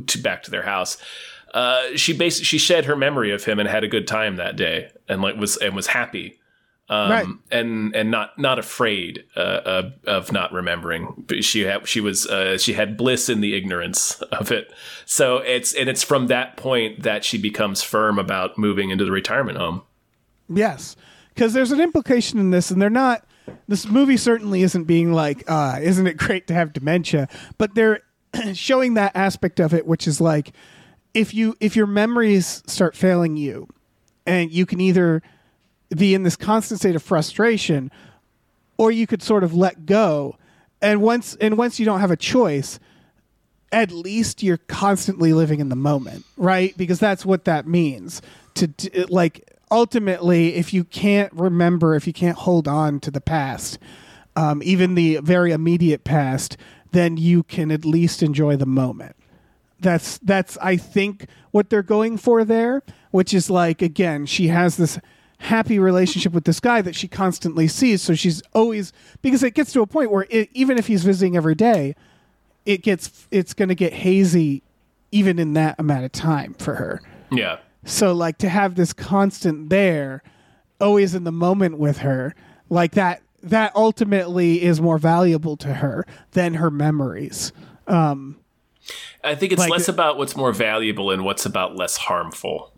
[0.05, 0.97] to back to their house
[1.53, 4.55] uh, she basically she shed her memory of him and had a good time that
[4.55, 6.39] day and like was and was happy
[6.91, 7.27] um, Right.
[7.51, 12.57] and and not not afraid uh, of, not remembering But she had she was uh,
[12.59, 14.71] she had bliss in the ignorance of it
[15.05, 19.11] so it's and it's from that point that she becomes firm about moving into the
[19.11, 19.81] retirement home
[20.53, 20.97] Yes,
[21.33, 23.25] because there's an implication in this, and they're not.
[23.69, 28.01] This movie certainly isn't being like, uh, "Isn't it great to have dementia?" But they're
[28.53, 30.51] showing that aspect of it, which is like,
[31.13, 33.69] if you if your memories start failing you,
[34.25, 35.23] and you can either
[35.95, 37.91] be in this constant state of frustration,
[38.77, 40.37] or you could sort of let go,
[40.81, 42.79] and once and once you don't have a choice,
[43.71, 46.75] at least you're constantly living in the moment, right?
[46.77, 48.21] Because that's what that means.
[48.55, 53.21] To d- like ultimately, if you can't remember, if you can't hold on to the
[53.21, 53.79] past,
[54.35, 56.57] um, even the very immediate past,
[56.91, 59.15] then you can at least enjoy the moment.
[59.79, 64.77] That's that's I think what they're going for there, which is like again, she has
[64.77, 64.99] this
[65.41, 69.73] happy relationship with this guy that she constantly sees, so she's always because it gets
[69.73, 71.95] to a point where it, even if he's visiting every day,
[72.65, 74.61] it gets it's going to get hazy
[75.11, 77.01] even in that amount of time for her.
[77.31, 77.57] Yeah.
[77.83, 80.21] So like to have this constant there,
[80.79, 82.35] always in the moment with her,
[82.69, 87.51] like that that ultimately is more valuable to her than her memories.
[87.87, 88.37] Um,
[89.23, 92.70] I think it's Like- less uh, about what's more valuable and what's about less harmful.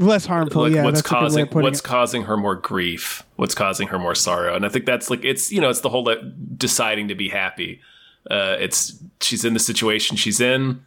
[0.00, 0.82] Less harmful, like yeah.
[0.82, 1.82] what's that's a good way causing what's it.
[1.82, 5.52] causing her more grief what's causing her more sorrow and i think that's like it's
[5.52, 6.18] you know it's the whole like,
[6.56, 7.82] deciding to be happy
[8.30, 10.82] uh it's she's in the situation she's in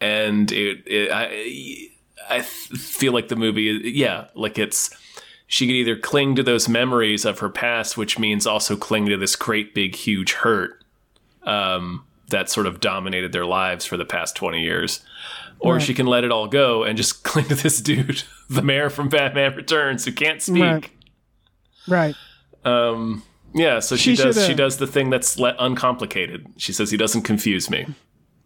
[0.00, 1.88] and it, it i
[2.28, 4.90] i feel like the movie yeah like it's
[5.46, 9.16] she could either cling to those memories of her past which means also cling to
[9.16, 10.82] this great big huge hurt
[11.44, 15.04] um that sort of dominated their lives for the past 20 years
[15.62, 18.90] or she can let it all go and just cling to this dude, the mayor
[18.90, 20.62] from Batman Returns, who can't speak.
[20.62, 20.90] Right.
[21.88, 22.14] Right.
[22.64, 23.22] Um,
[23.54, 24.46] yeah, so she, She does.
[24.46, 26.46] She does the thing that's le- uncomplicated.
[26.56, 27.86] She says he doesn't confuse me.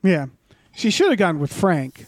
[0.03, 0.27] Yeah.
[0.75, 2.07] She should have gone with Frank.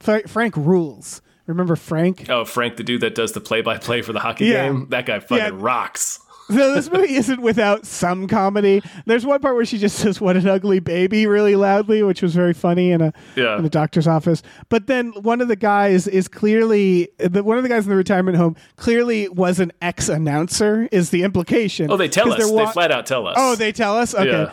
[0.00, 1.20] Fra- Frank rules.
[1.46, 2.28] Remember Frank?
[2.28, 4.66] Oh, Frank, the dude that does the play-by-play for the hockey Yeah.
[4.68, 5.50] game, that guy fucking Yeah.
[5.54, 6.20] rocks.
[6.50, 8.82] So this movie isn't without some comedy.
[9.06, 12.34] There's one part where she just says "What an ugly baby" really loudly, which was
[12.34, 13.58] very funny in a Yeah.
[13.58, 14.42] in a doctor's office.
[14.68, 17.96] But then one of the guys is clearly the, one of the guys in the
[17.96, 20.88] retirement home clearly was an ex announcer.
[20.90, 21.90] Is the implication?
[21.90, 22.38] Oh, they tell us.
[22.38, 23.34] they're they flat out tell us.
[23.38, 24.14] Oh, they tell us.
[24.14, 24.30] Okay.
[24.30, 24.50] Yeah.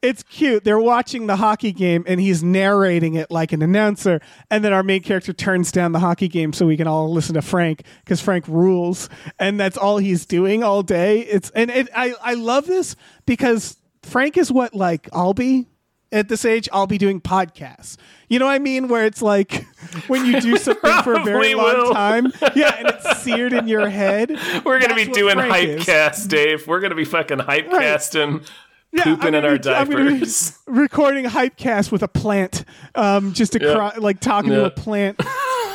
[0.00, 0.62] It's cute.
[0.62, 4.20] They're watching the hockey game and he's narrating it like an announcer.
[4.48, 7.34] And then our main character turns down the hockey game so we can all listen
[7.34, 9.08] to Frank because Frank rules.
[9.40, 11.20] And that's all he's doing all day.
[11.22, 12.94] It's and it, I, I love this
[13.26, 15.66] because Frank is what like I'll be
[16.12, 16.68] at this age.
[16.72, 17.96] I'll be doing podcasts.
[18.28, 18.86] You know what I mean?
[18.88, 19.66] Where it's like
[20.06, 21.92] when you do something for a very long will.
[21.92, 22.32] time.
[22.54, 24.30] Yeah, and it's seared in your head.
[24.64, 26.68] We're gonna That's be doing hypecast, Dave.
[26.68, 28.48] We're gonna be fucking hypecasting,
[28.96, 30.58] pooping I'm in our be- I'm gonna diapers.
[30.66, 33.74] recording hypecast with a plant, um, just to Yeah.
[33.74, 35.20] cry, like talking to a plant,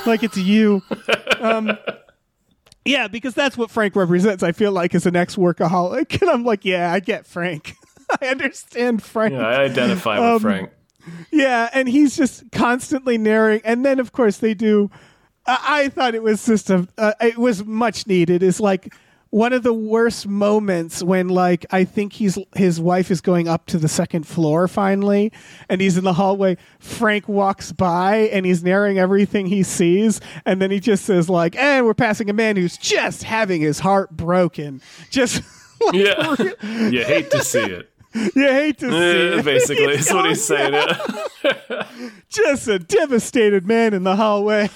[0.05, 0.81] like it's you.
[1.39, 1.77] Um,
[2.85, 4.43] yeah, because that's what Frank represents.
[4.43, 7.75] I feel like as an ex workaholic, and I'm like, yeah, I get Frank.
[8.21, 9.33] I understand Frank.
[9.33, 10.69] Yeah, I identify Um, with Frank.
[11.31, 14.89] Yeah, and he's just constantly narrating, and then of course they do.
[15.45, 16.87] I, I thought it was just a.
[16.97, 18.41] Uh, it was much needed.
[18.43, 18.93] Is like
[19.33, 23.65] one of the worst moments when like I think he's his wife is going up
[23.67, 25.31] to the second floor finally,
[25.69, 26.57] and he's in the hallway.
[26.79, 31.55] Frank walks by and he's narrating everything he sees, and then he just says like,
[31.55, 35.41] "And we're passing a man who's just having his heart broken." Just.
[35.81, 36.35] like, Yeah,
[36.89, 37.89] you hate to see it.
[38.35, 39.45] You hate to see Eh, it.
[39.45, 40.75] Basically, that's what he's saying.
[42.29, 44.69] Just a devastated man in the hallway.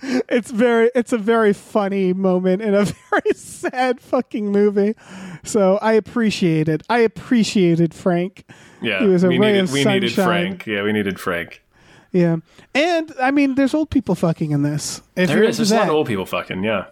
[0.00, 4.94] It's very it's a very funny moment in a very sad fucking movie.
[5.42, 6.82] So I appreciate it.
[6.88, 8.44] I appreciated Frank.
[8.80, 10.24] Yeah, He was a we ray needed, of we needed sunshine.
[10.50, 10.66] Frank.
[10.66, 11.64] Yeah, we needed Frank.
[12.12, 12.36] Yeah.
[12.74, 15.02] And I mean there's old people fucking in this.
[15.16, 16.62] If There you're There's a lot of old people fucking.
[16.62, 16.86] Yeah.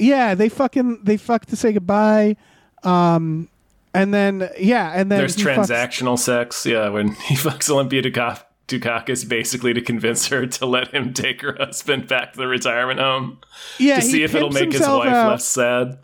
[0.00, 2.36] Yeah, they fucking they fuck to say goodbye.
[2.82, 3.48] Um
[3.94, 6.66] and then yeah, and then There's he fucks- transactional sex.
[6.66, 11.40] Yeah, when he fucks Olympia Dukak- Dukakis basically to convince her to let him take
[11.40, 13.38] her husband back to the retirement home
[13.78, 15.30] yeah, to see if it'll make his wife out.
[15.30, 15.98] less sad.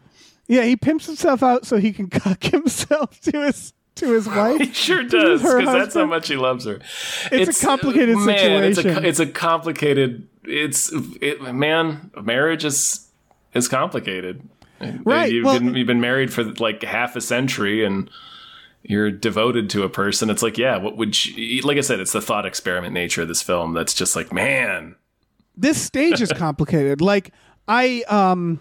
[0.46, 4.60] Yeah, he pimps himself out so he can cuck himself to his to his wife.
[4.60, 6.80] He sure does because that's how much he loves her.
[7.30, 9.04] It's a uh, complicated man, It's a, situation.
[9.04, 10.26] it's a complicated.
[10.44, 12.10] It's it, man.
[12.20, 13.08] Marriage is
[13.52, 14.48] is complicated.
[15.04, 18.08] Right, You've well- been you've been married for like half a century and.
[18.84, 20.30] You're devoted to a person.
[20.30, 23.28] It's like, yeah, what would you, like I said, it's the thought experiment nature of
[23.28, 24.94] this film that's just like, man,
[25.56, 27.00] this stage is complicated.
[27.00, 27.32] Like
[27.66, 28.60] I um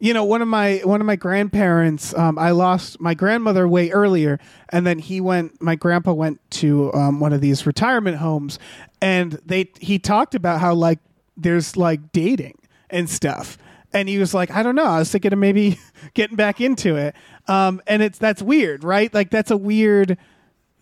[0.00, 3.90] you know, one of my one of my grandparents, um, I lost my grandmother way
[3.90, 5.60] earlier, and then he went.
[5.60, 8.60] My grandpa went to um, one of these retirement homes,
[9.00, 11.00] and they he talked about how like
[11.36, 12.58] there's like dating
[12.90, 13.58] and stuff,
[13.92, 15.78] and he was like, I don't know, I was thinking of maybe
[16.14, 17.14] getting back into it,
[17.46, 19.12] um, and it's that's weird, right?
[19.12, 20.18] Like that's a weird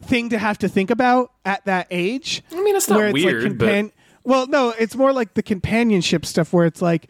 [0.03, 2.43] thing to have to think about at that age.
[2.53, 3.93] I mean, it's not where weird, like compan-
[4.25, 7.09] well, no, it's more like the companionship stuff where it's like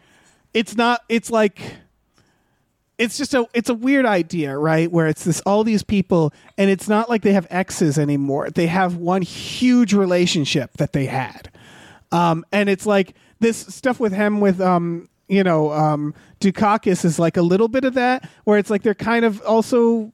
[0.53, 1.59] it's not it's like
[2.97, 4.91] it's just a it's a weird idea, right?
[4.91, 8.49] Where it's this all these people and it's not like they have exes anymore.
[8.49, 11.51] They have one huge relationship that they had.
[12.11, 17.19] Um and it's like this stuff with him with um you know um Dukakis is
[17.19, 20.11] like a little bit of that where it's like they're kind of also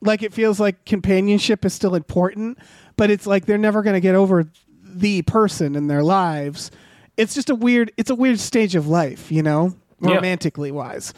[0.00, 2.58] Like it feels like companionship is still important,
[2.96, 4.50] but it's like they're never going to get over
[4.84, 6.70] the person in their lives.
[7.16, 7.92] It's just a weird.
[7.96, 10.16] It's a weird stage of life, you know, Yeah.
[10.16, 11.14] romantically wise.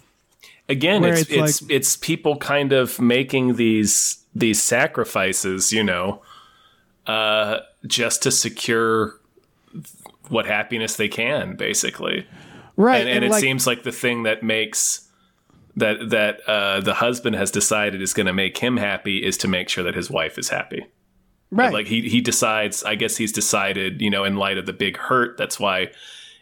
[0.68, 6.20] again it's it's it's like- it's people kind of making these these sacrifices you know
[7.06, 9.18] uh just to secure
[10.28, 12.26] what happiness they can basically
[12.76, 15.08] Right, and, and, it like, seems like the thing that makes
[15.76, 19.48] that that uh the husband has decided is going to make him happy is to
[19.48, 20.87] make sure that his wife is happy
[21.50, 21.72] right.
[21.72, 24.96] like he he decides i guess he's decided you know in light of the big
[24.96, 25.90] hurt that's why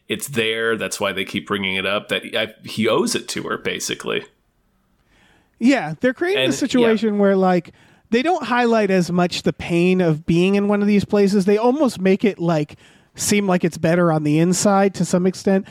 [0.06, 3.44] it's there that's why they keep bringing it up that I, he owes it to
[3.44, 4.22] her basically
[5.58, 7.72] Yeah, they're creating And- a situation where like
[8.10, 11.46] they don't highlight as much the pain of being in one of these places.
[11.46, 12.76] They almost make it like
[13.14, 15.66] seem like it's better on the inside to some extent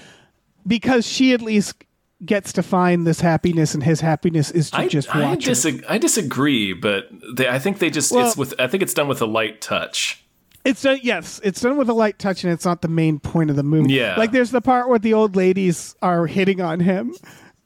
[0.66, 1.84] because she at least
[2.26, 5.84] gets to find this happiness and his happiness is to I, just I, watch disag-
[5.90, 9.08] I disagree, but they, I think they just Well- it's with I think it's done
[9.08, 10.24] with a light touch.
[10.64, 13.50] It's done, yes, it's done with a light touch, and it's not the main point
[13.50, 13.94] of the movie.
[13.94, 14.16] Yeah.
[14.18, 17.16] like there's the part where the old ladies are hitting on him,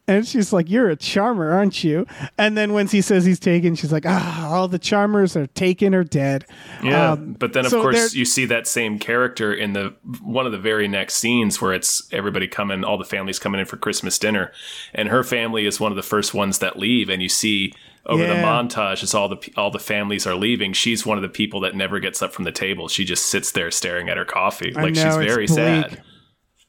[0.08, 2.06] and she's like, "You're a charmer, aren't you?"
[2.38, 5.96] And then when he says he's taken, she's like, "Ah, all the charmers are taken
[5.96, 6.46] or dead."
[6.84, 10.46] Yeah, Um, but then of so course you see that same character in the one
[10.46, 13.78] of the very next scenes where it's everybody coming, all the families coming in for
[13.78, 14.52] Christmas dinner,
[14.94, 17.74] and her family is one of the first ones that leave, and you see
[18.08, 21.28] over the montage as all the all the families are leaving, she's one of the
[21.30, 22.88] people that never gets up from the table.
[22.88, 25.58] She just sits there staring at her coffee, I like know, she's very bleak.
[25.58, 26.02] sad.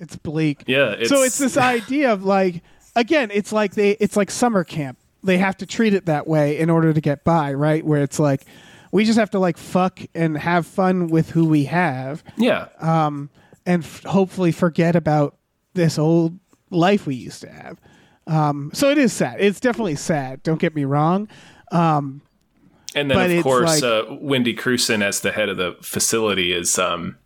[0.01, 0.64] It's bleak.
[0.66, 2.62] Yeah, so it's- it's this idea of like,
[2.97, 4.99] again, it's like they, it's like summer camp.
[5.23, 7.85] They have to treat it that way in order to get by, right?
[7.85, 8.45] Where it's like,
[8.93, 12.25] we just have to like fuck and have fun with who we have.
[12.37, 12.69] Yeah,
[13.67, 15.37] and f- hopefully forget about
[15.75, 16.39] this old
[16.71, 17.81] life we used to have.
[18.29, 19.37] Um, so it is sad.
[19.41, 20.43] It's definitely sad.
[20.43, 21.29] Don't get me wrong.
[22.95, 26.79] And then, of course, like- uh, Wendy Crewson as the head of the facility is,
[26.79, 27.19] um,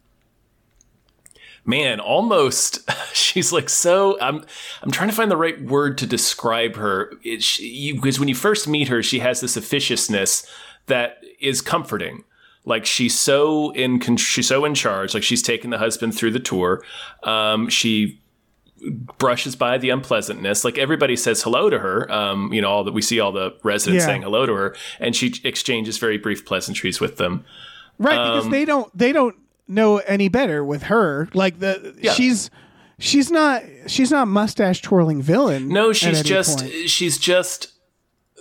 [1.71, 2.81] man, almost.
[3.15, 4.19] She's like so.
[4.21, 4.45] I'm.
[4.83, 7.13] I'm trying to find the right word to describe her.
[7.25, 10.45] It, she, you, because when you first meet her, she has this officiousness
[10.87, 12.25] that is comforting.
[12.67, 14.01] Like she's so in.
[14.17, 15.15] She's so in charge.
[15.15, 16.83] Like she's taking the husband through the tour.
[17.23, 18.21] Um, she
[19.19, 20.65] brushes by the unpleasantness.
[20.65, 22.11] Like everybody says hello to her.
[22.13, 24.07] Um, you know, all that we see all the residents Yeah.
[24.07, 27.45] saying hello to her, and she exchanges very brief pleasantries with them.
[27.99, 29.37] Right, because Um, they don't they don't
[29.71, 31.29] know any better with her.
[31.33, 32.13] Like the Yeah.
[32.13, 32.51] she's
[32.99, 35.69] she's not she's not mustache twirling villain.
[35.69, 36.89] No, she's just point.
[36.89, 37.73] she's just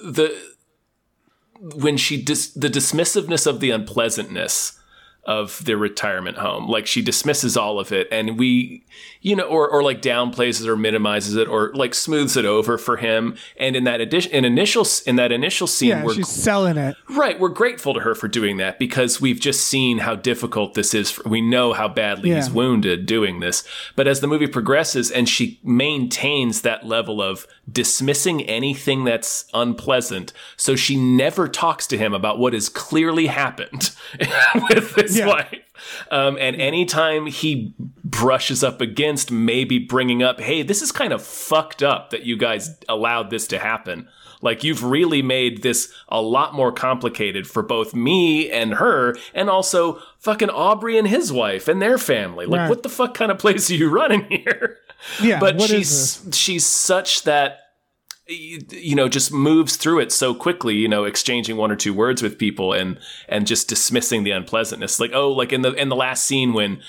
[0.03, 0.35] the
[1.75, 4.78] when she dis, the dismissiveness of the unpleasantness
[5.25, 6.67] of their retirement home.
[6.67, 8.85] Like she dismisses all of it and we
[9.21, 12.77] you know or or like downplays it or minimizes it or like smooths it over
[12.77, 16.27] for him and in that addition in initial in that initial scene yeah, we're she's
[16.29, 16.95] selling it.
[17.09, 20.93] Right, we're grateful to her for doing that because we've just seen how difficult this
[20.93, 21.11] is.
[21.11, 23.63] For, we know how badly he's wounded doing this.
[23.95, 30.33] But as the movie progresses and she maintains that level of dismissing anything that's unpleasant,
[30.55, 33.91] so she never talks to him about what has clearly happened
[34.69, 35.27] with his Yeah.
[35.27, 35.59] wife.
[36.11, 41.21] Um, and anytime he brushes up against maybe bringing up, hey, this is kind of
[41.21, 44.07] fucked up that you guys allowed this to happen.
[44.41, 49.49] Like you've really made this a lot more complicated for both me and her, and
[49.49, 52.45] also fucking Aubrey and his wife and their family.
[52.45, 52.69] Like, Right.
[52.69, 54.77] what the fuck kind of place are you running here?
[55.21, 57.68] Yeah, but she's she's such that
[58.29, 62.21] you know just moves through it so quickly you know exchanging one or two words
[62.21, 65.95] with people and and just dismissing the unpleasantness like oh like in the in the
[65.95, 66.79] last scene when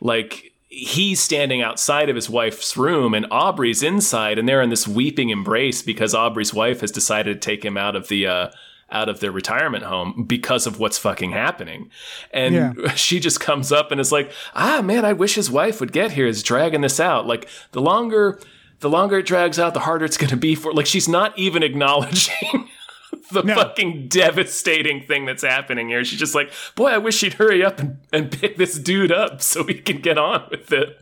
[0.00, 4.88] like he's standing outside of his wife's room and Aubrey's inside and they're in this
[4.88, 8.50] weeping embrace because Aubrey's wife has decided to take him out of the uh
[8.90, 11.90] out of their retirement home because of what's fucking happening.
[12.30, 12.72] And Yeah.
[12.94, 16.12] she just comes up and is like, "Ah, man, I wish his wife would get
[16.12, 16.26] here.
[16.26, 17.26] Is dragging this out.
[17.26, 18.38] Like the longer
[18.80, 21.36] the longer it drags out, the harder it's going to be for like she's not
[21.38, 22.68] even acknowledging
[23.32, 23.54] the No.
[23.54, 26.04] fucking devastating thing that's happening here.
[26.04, 29.42] She's just like, "Boy, I wish she'd hurry up and, and pick this dude up
[29.42, 30.98] so we can get on with it."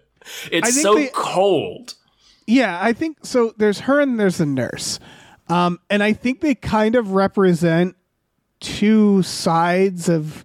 [0.50, 1.94] It's so they- cold.
[2.46, 3.54] Yeah, I think so.
[3.56, 5.00] There's her and there's the nurse,
[5.48, 7.96] um, and I think they kind of represent
[8.60, 10.44] two sides of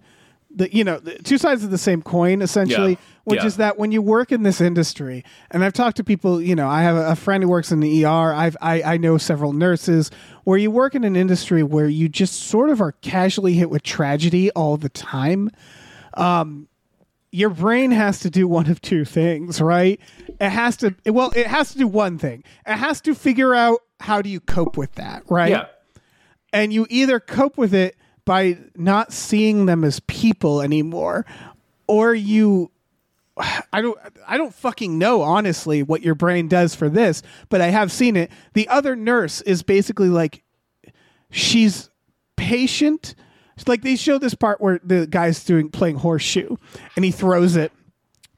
[0.54, 2.92] the you know the two sides of the same coin essentially.
[2.92, 2.96] Yeah.
[3.30, 3.46] Which Yeah.
[3.46, 6.68] is that when you work in this industry, and I've talked to people, you know,
[6.68, 8.32] I have a, a friend who works in the ER.
[8.34, 10.10] I've I, I know several nurses
[10.44, 13.82] where you work in an industry where you just sort of are casually hit with
[13.82, 15.50] tragedy all the time
[16.14, 16.66] Um,
[17.32, 20.00] your brain has to do one of two things, right?
[20.40, 22.42] It has to well, it has to do one thing.
[22.66, 25.50] It has to figure out how do you cope with that, right?
[25.50, 25.66] Yeah.
[26.52, 31.24] and you either cope with it by not seeing them as people anymore
[31.86, 32.70] or you
[33.72, 37.68] I don't I don't fucking know honestly what your brain does for this, but I
[37.68, 38.30] have seen it.
[38.54, 40.42] The other nurse is basically like
[41.30, 41.90] she's
[42.36, 43.14] patient.
[43.56, 46.56] It's like they show this part where the guy's doing playing horseshoe
[46.96, 47.72] and he throws it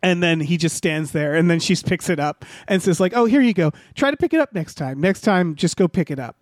[0.03, 3.13] and then he just stands there and then she picks it up and says like,
[3.15, 3.73] "Oh, here you go.
[3.95, 5.01] Try to pick it up next time.
[5.01, 6.42] Next time just go pick it up."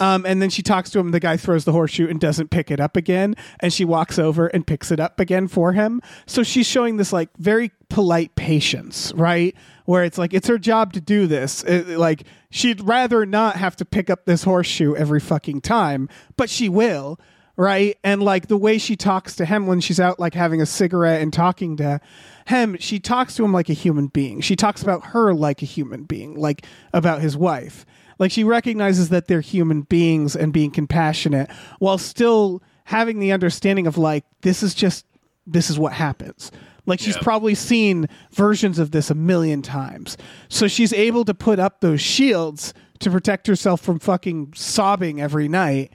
[0.00, 1.10] Um, and then she talks to him.
[1.10, 3.36] The guy throws the horseshoe and doesn't pick it up again.
[3.60, 6.00] And she walks over and picks it up again for him.
[6.26, 9.54] So she's showing this like very polite patience, right?
[9.84, 11.62] Where it's like it's her job to do this.
[11.64, 16.48] It- like she'd rather not have to pick up this horseshoe every fucking time, but
[16.48, 17.20] she will,
[17.56, 17.98] right?
[18.02, 21.20] And like the way she talks to him when she's out like having a cigarette
[21.20, 22.00] and talking to
[22.46, 24.40] him, she talks to him like a human being.
[24.40, 27.84] She talks about her like a human being, like about his wife.
[28.20, 31.50] Like she recognizes that they're human beings and being compassionate
[31.80, 35.04] while still having the understanding of like this is just
[35.46, 36.52] this is what happens.
[36.86, 37.22] Like she's Yeah.
[37.22, 40.16] probably seen versions of this a million times.
[40.48, 45.48] So she's able to put up those shields to protect herself from fucking sobbing every
[45.48, 45.90] night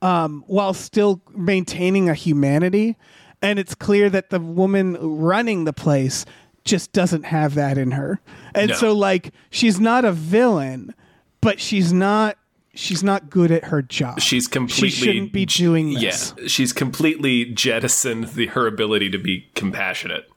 [0.00, 2.96] um, while still maintaining a humanity.
[3.42, 6.24] And it's clear that the woman running the place
[6.64, 8.20] just doesn't have that in her.
[8.54, 8.76] And No.
[8.76, 10.94] so like she's not a villain,
[11.40, 12.36] but she's not
[12.74, 14.20] she's not good at her job.
[14.20, 16.34] She's completely She shouldn't be doing this.
[16.38, 20.28] Yeah, she's completely jettisoned the her ability to be compassionate.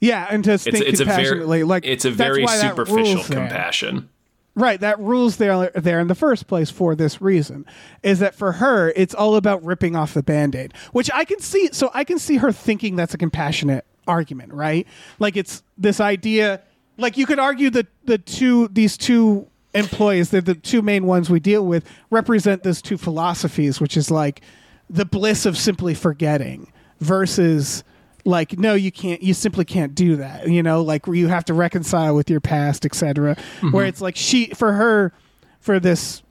[0.00, 1.58] Yeah, and to It's think it's compassionately.
[1.58, 3.38] very like it's a very superficial rules there.
[3.40, 4.08] compassion.
[4.54, 7.64] Right, that rules there there in the first place for this reason
[8.02, 11.70] is that for her it's all about ripping off the band-aid, which I can see
[11.72, 14.86] so I can see her thinking that's a compassionate argument, right?
[15.18, 16.60] Like it's this idea
[16.98, 21.30] like you could argue that the two these two employees, they're the two main ones
[21.30, 24.42] we deal with, represent those two philosophies, which is like
[24.88, 27.82] the bliss of simply forgetting versus
[28.24, 31.52] like no you can't you simply can't do that you know like you have to
[31.52, 33.78] reconcile with your past etc where mm-hmm.
[33.88, 35.12] it's like she for her
[35.58, 36.22] for this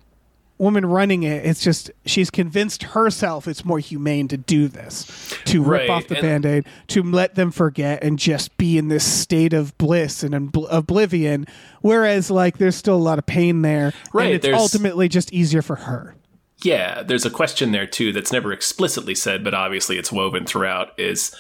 [0.62, 5.62] woman running it it's just she's convinced herself it's more humane to do this to
[5.64, 9.04] rip Right, off the and- band-aid to let them forget and just be in this
[9.04, 11.48] state of bliss and obl- oblivion
[11.82, 15.62] whereas like there's still a lot of pain there Right, and it's ultimately just easier
[15.64, 16.16] for her
[16.64, 20.92] Yeah, there's a question there too that's never explicitly said, but obviously it's woven throughout.
[21.00, 21.34] Is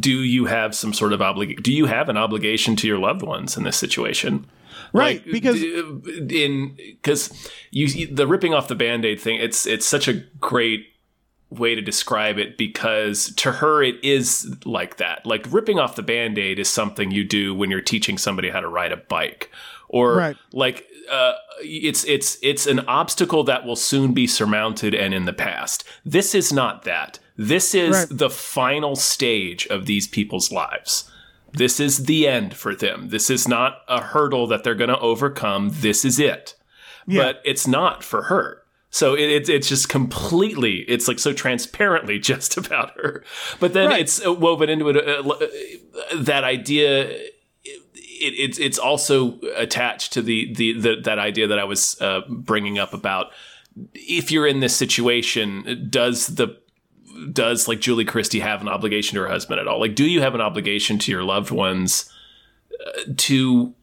[0.00, 1.62] do you have some sort of obligation?
[1.62, 4.46] Do you have an obligation to your loved ones in this situation?
[4.92, 7.30] Right, Like, because- in because
[7.70, 10.86] you the ripping off the band-aid thing it's it's such a great
[11.50, 15.24] way to describe it because to her it is like that.
[15.24, 18.68] Like ripping off the band-aid is something you do when you're teaching somebody how to
[18.68, 19.50] ride a bike.
[19.88, 20.36] Or Right.
[20.52, 25.32] like uh, it's it's it's an obstacle that will soon be surmounted and in the
[25.32, 25.84] past.
[26.04, 27.20] This is not that.
[27.36, 28.06] This is Right.
[28.10, 31.08] the final stage of these people's lives
[31.54, 34.98] this is the end for them this is not a hurdle that they're going to
[34.98, 36.54] overcome this is it
[37.06, 38.62] but it's not for her.
[38.88, 43.22] So it, it's it's just completely it's like so transparently just about her.
[43.60, 44.00] But then Right.
[44.00, 45.46] it's uh, woven into it uh, uh,
[46.22, 47.10] that idea.
[47.10, 52.20] It, it's it's also attached to the, the the that idea that I was uh,
[52.30, 53.26] bringing up about
[53.92, 56.56] if you're in this situation, does the
[57.32, 59.80] does like Julie Christie have an obligation to her husband at all?
[59.80, 62.10] Like, do you have an obligation to your loved ones
[62.86, 63.74] uh, to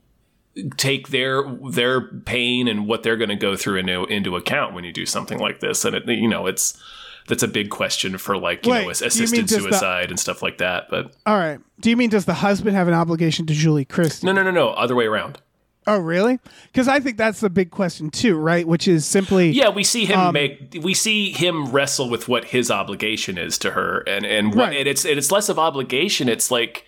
[0.78, 4.84] take their their pain and what they're going to go through into into account when
[4.84, 5.86] you do something like this?
[5.86, 6.82] And it, you know, it's
[7.28, 10.20] that's a big question for like you Wait, know do you assisted the- suicide and
[10.20, 10.88] stuff like that.
[10.90, 14.26] But all right do you mean does the husband have an obligation to julie christie
[14.26, 15.40] no, no, no, no, other way around.
[15.88, 16.40] Oh, really?
[16.72, 18.68] Because I think that's the big question too, right?
[18.68, 22.46] Which is simply Yeah, we see him Um, make we see him wrestle with what
[22.46, 24.78] his obligation is to her, and and what Right.
[24.78, 26.30] and it's and it's less of obligation.
[26.30, 26.86] It's like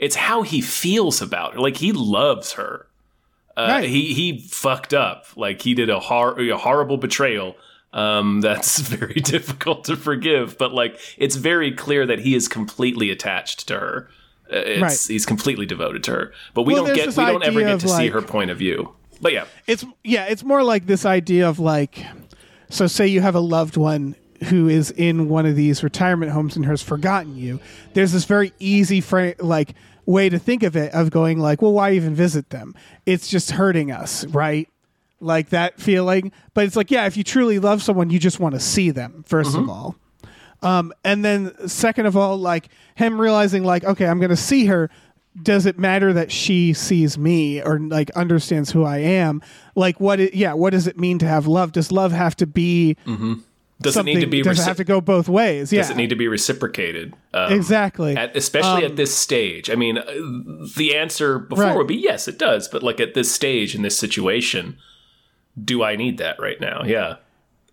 [0.00, 1.60] it's how he feels about her.
[1.60, 2.86] Like he loves her.
[3.56, 3.88] Uh, Right.
[3.88, 5.26] He he fucked up.
[5.36, 7.56] Like he did a, hor- a horrible betrayal.
[7.92, 10.58] Um, that's very difficult to forgive.
[10.58, 14.08] But like it's very clear that he is completely attached to her.
[14.52, 14.98] Uh, It's, Right.
[15.08, 16.32] He's completely devoted to her.
[16.54, 18.94] But we Well, don't get we don't ever get to see her point of view.
[19.20, 22.04] But yeah, it's yeah, it's more like this idea of like
[22.68, 26.56] so say you have a loved one who is in one of these retirement homes
[26.56, 27.60] and has forgotten you.
[27.94, 29.74] There's this very easy fra- like
[30.06, 32.74] way to think of it of going like, well, why even visit them?
[33.06, 34.68] It's just hurting us, right?
[35.20, 36.32] Like that feeling.
[36.52, 39.24] But it's like, yeah, if you truly love someone, you just want to see them
[39.28, 39.96] 1st of all.
[40.64, 44.66] Um, and then second of all, like him realizing like, okay, I'm going to see
[44.66, 44.90] her.
[45.42, 49.42] Does it matter that she sees me or like understands who I am?
[49.74, 50.20] Like what?
[50.20, 50.52] It, yeah.
[50.52, 51.72] What does it mean to have love?
[51.72, 52.96] Does love have to be
[53.80, 55.72] Does it need to be does it have to go both ways?
[55.72, 57.14] Yeah, Does it need to be reciprocated?
[57.32, 58.16] Um, exactly.
[58.16, 59.68] At, especially Um, at this stage.
[59.70, 60.04] I mean, uh,
[60.76, 61.76] the answer before Right.
[61.76, 62.68] would be yes, it does.
[62.68, 64.76] But like at this stage in this situation,
[65.62, 66.84] do I need that right now?
[66.84, 67.16] Yeah.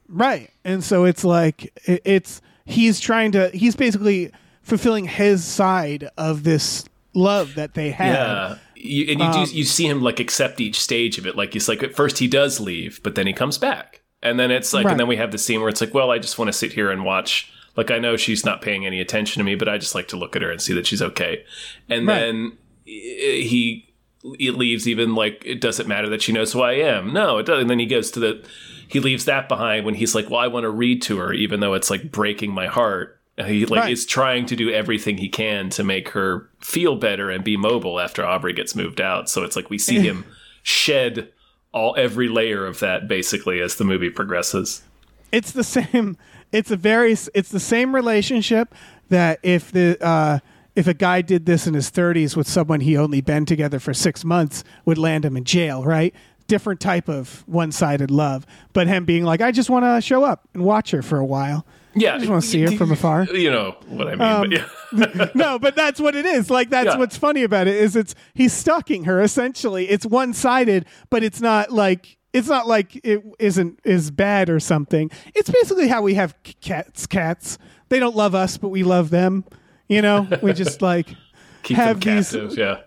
[0.10, 0.50] Right.
[0.66, 4.32] And so it's like it, it's he's trying to he's basically
[4.62, 8.08] fulfilling his side of this love that they have.
[8.08, 8.56] Yeah.
[8.76, 11.36] You, and you Um, do you see him like accept each stage of it.
[11.36, 14.02] Like he's like at first he does leave, but then he comes back.
[14.24, 14.92] And then it's like Right.
[14.92, 16.74] and then we have the scene where it's like, well, I just want to sit
[16.74, 19.78] here and watch like I know she's not paying any attention to me, but I
[19.78, 21.44] just like to look at her and see that she's okay.
[21.90, 22.20] And Right.
[22.20, 23.91] then he
[24.38, 27.12] he leaves even like it doesn't matter that she knows who I am.
[27.14, 27.62] No, it doesn't.
[27.62, 28.46] And then he goes to the
[28.88, 31.60] he leaves that behind when he's like, well, I want to read to her, even
[31.62, 33.18] though it's like breaking my heart.
[33.38, 33.92] He like Right.
[33.94, 38.00] is trying to do everything he can to make her feel better and be mobile
[38.00, 39.30] after Aubrey gets moved out.
[39.30, 40.26] So it's like we see him
[40.64, 41.32] shed
[41.74, 44.84] all every layer of that basically as the movie progresses.
[45.32, 46.18] It's the same
[46.52, 48.76] it's a very it's the same relationship
[49.10, 50.40] that if the uh
[50.76, 53.94] if a guy did this in his 30s with someone he only been together for
[53.94, 56.14] 6 months would land him in jail, right?
[56.48, 58.46] Different type of one-sided love.
[58.74, 61.26] But him being like I just want to show up and watch her for a
[61.26, 61.66] while.
[61.94, 63.26] Yeah, I just want to see her from afar.
[63.26, 64.18] You know what I mean?
[64.18, 65.30] but um, yeah.
[65.36, 66.50] no, but that's what it is.
[66.50, 66.98] Like that's Yeah.
[66.98, 69.90] what's funny about it is it's he's stalking her essentially.
[69.90, 74.62] It's one sided, but it's not like it's not like it isn't is bad or
[74.62, 75.12] something.
[75.36, 77.06] It's basically how we have cats.
[77.08, 77.58] Cats
[77.90, 79.44] they don't love us, but we love them.
[79.92, 81.08] You know, we just like
[81.64, 82.58] Keep have these- captive.
[82.58, 82.78] yeah.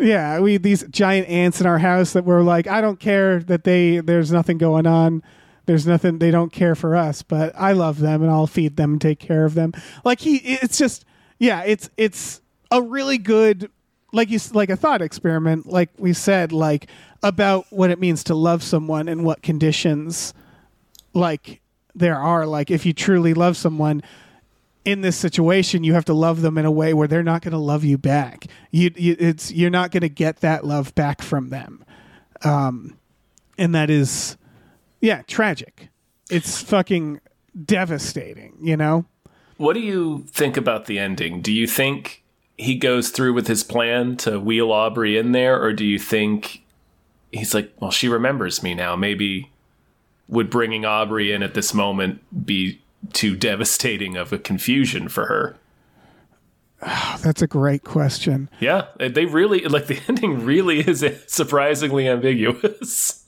[0.00, 3.64] yeah, we these giant ants in our house that we're like, I don't care that
[3.64, 5.22] they there's nothing going on.
[5.66, 8.92] There's nothing they don't care for us, but I love them and I'll feed them
[8.92, 9.72] and take care of them.
[10.04, 11.04] Like he it's just
[11.38, 12.40] yeah, it's it's
[12.70, 13.70] a really good
[14.12, 16.88] like you like a thought experiment like we said like
[17.22, 20.32] about what it means to love someone and what conditions
[21.14, 21.60] like
[21.94, 24.02] there are like if you truly love someone
[24.84, 27.52] in this situation you have to love them in a way where they're not going
[27.52, 31.22] to love you back you, you it's you're not going to get that love back
[31.22, 31.84] from them
[32.42, 32.96] um
[33.56, 34.36] and that is
[35.00, 35.88] yeah tragic
[36.30, 37.20] it's fucking
[37.64, 39.04] devastating you know
[39.56, 41.40] What do you think about the ending?
[41.40, 42.24] Do you think
[42.58, 46.62] he goes through with his plan to wheel Aubrey in there, or do you think
[47.30, 48.96] he's like, well, she remembers me now?
[48.96, 49.50] Maybe
[50.26, 52.80] would bringing Aubrey in at this moment be
[53.12, 55.56] too devastating of a confusion for her?
[57.22, 60.44] that's a great question Yeah, they really like the ending.
[60.44, 63.24] Really is surprisingly ambiguous.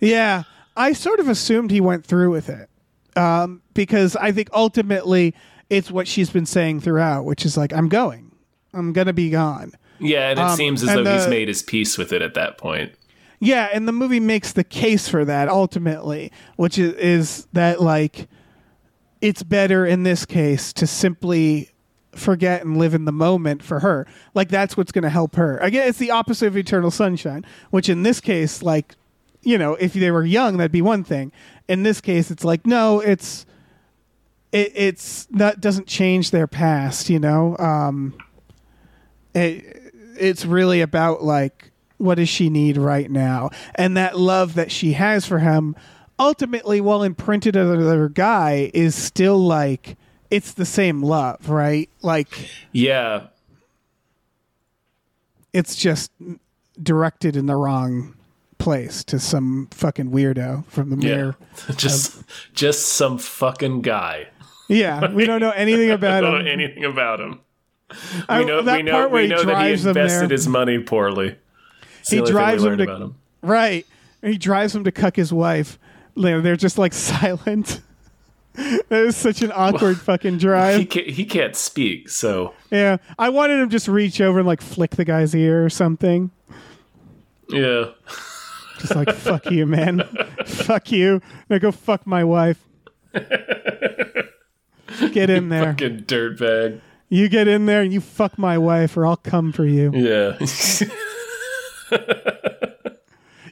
[0.00, 0.44] Yeah,
[0.76, 2.68] I sort of assumed he went through with it
[3.16, 5.34] um, because I think ultimately
[5.70, 8.32] it's what she's been saying throughout, which is like, I'm going,
[8.74, 9.72] I'm gonna be gone.
[9.98, 12.58] Yeah, and it Um, seems as though he's made his peace with it at that
[12.58, 12.92] point.
[13.38, 18.28] Yeah, and the movie makes the case for that ultimately, which is, is that like
[19.22, 21.70] it's better in this case to simply
[22.14, 24.06] forget and live in the moment for her.
[24.34, 25.56] Like that's what's going to help her.
[25.58, 28.96] Again, it's the opposite of Eternal Sunshine, which in this case, like
[29.44, 31.32] you know, if they were young, that'd be one thing.
[31.68, 33.46] In this case, it's like no, it's
[34.50, 37.08] it, it's that doesn't change their past.
[37.08, 38.14] You know, um,
[39.34, 44.72] it, it's really about like what does she need right now and that love that
[44.72, 45.76] she has for him
[46.22, 49.96] ultimately while imprinted on another guy is still like
[50.30, 53.26] it's the same love right like Yeah,
[55.52, 56.10] it's just
[56.82, 58.14] directed in the wrong
[58.58, 61.36] place to some fucking weirdo from the yeah, mirror
[61.76, 62.22] just
[62.54, 64.28] just some fucking guy.
[64.68, 67.40] yeah we don't know anything I about don't know him anything about him.
[68.28, 70.46] I- We know, that we know, part where we he know that he invested his
[70.48, 71.36] money poorly.
[72.00, 73.14] It's He only thing we drives him to- him.
[73.42, 73.86] right
[74.22, 75.78] he drives him to cuck his wife
[76.16, 77.80] They're just like silent
[78.54, 83.30] that is such an awkward fucking drive He can't, he can't speak, so Yeah, I
[83.30, 86.30] wanted him just reach over and like flick the guy's ear or something.
[87.48, 87.86] yeah.
[88.78, 90.02] Just like fuck you, man.
[90.44, 91.22] fuck you.
[91.48, 92.58] Now go fuck my wife.
[95.12, 95.66] Get in there.
[95.66, 96.80] Fucking dirtbag.
[97.08, 99.92] You get in there and you fuck my wife, or I'll come for you.
[99.94, 100.38] Yeah.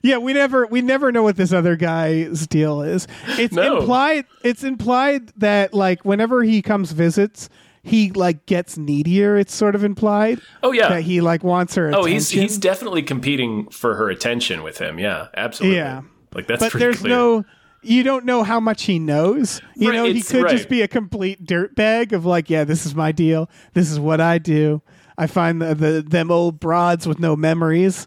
[0.03, 3.07] Yeah, we never we never know what this other guy's deal is.
[3.39, 3.79] It's No.
[3.81, 4.25] implied.
[4.43, 7.49] It's implied that like whenever he comes visits,
[7.83, 9.37] he like gets needier.
[9.37, 10.41] It's sort of implied.
[10.63, 10.89] Oh, yeah.
[10.89, 11.91] that he like wants her.
[11.95, 14.99] oh, he's he's definitely competing for her attention with him.
[14.99, 15.77] Yeah, absolutely.
[15.79, 16.03] Yeah.
[16.35, 17.11] Like that's but there's clear.
[17.15, 17.45] no
[17.83, 20.51] you don't know how much he knows you Right, know he could right.
[20.55, 24.21] just be a complete dirtbag of like yeah this is my deal this is what
[24.21, 24.83] i do
[25.17, 28.07] i find the, the them old broads with no memories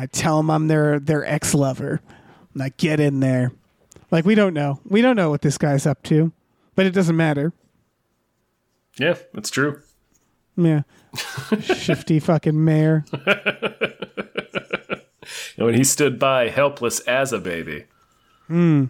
[0.00, 2.00] i tell them i'm their their ex-lover
[2.54, 3.52] and i get in there
[4.10, 6.32] like we don't know we don't know what this guy's up to
[6.76, 7.52] but it doesn't matter.
[8.98, 9.82] Yeah, that's true.
[10.56, 10.82] Yeah.
[11.60, 13.04] Shifty fucking mayor.
[15.56, 17.84] And when he stood by helpless as a baby,
[18.48, 18.86] Hmm.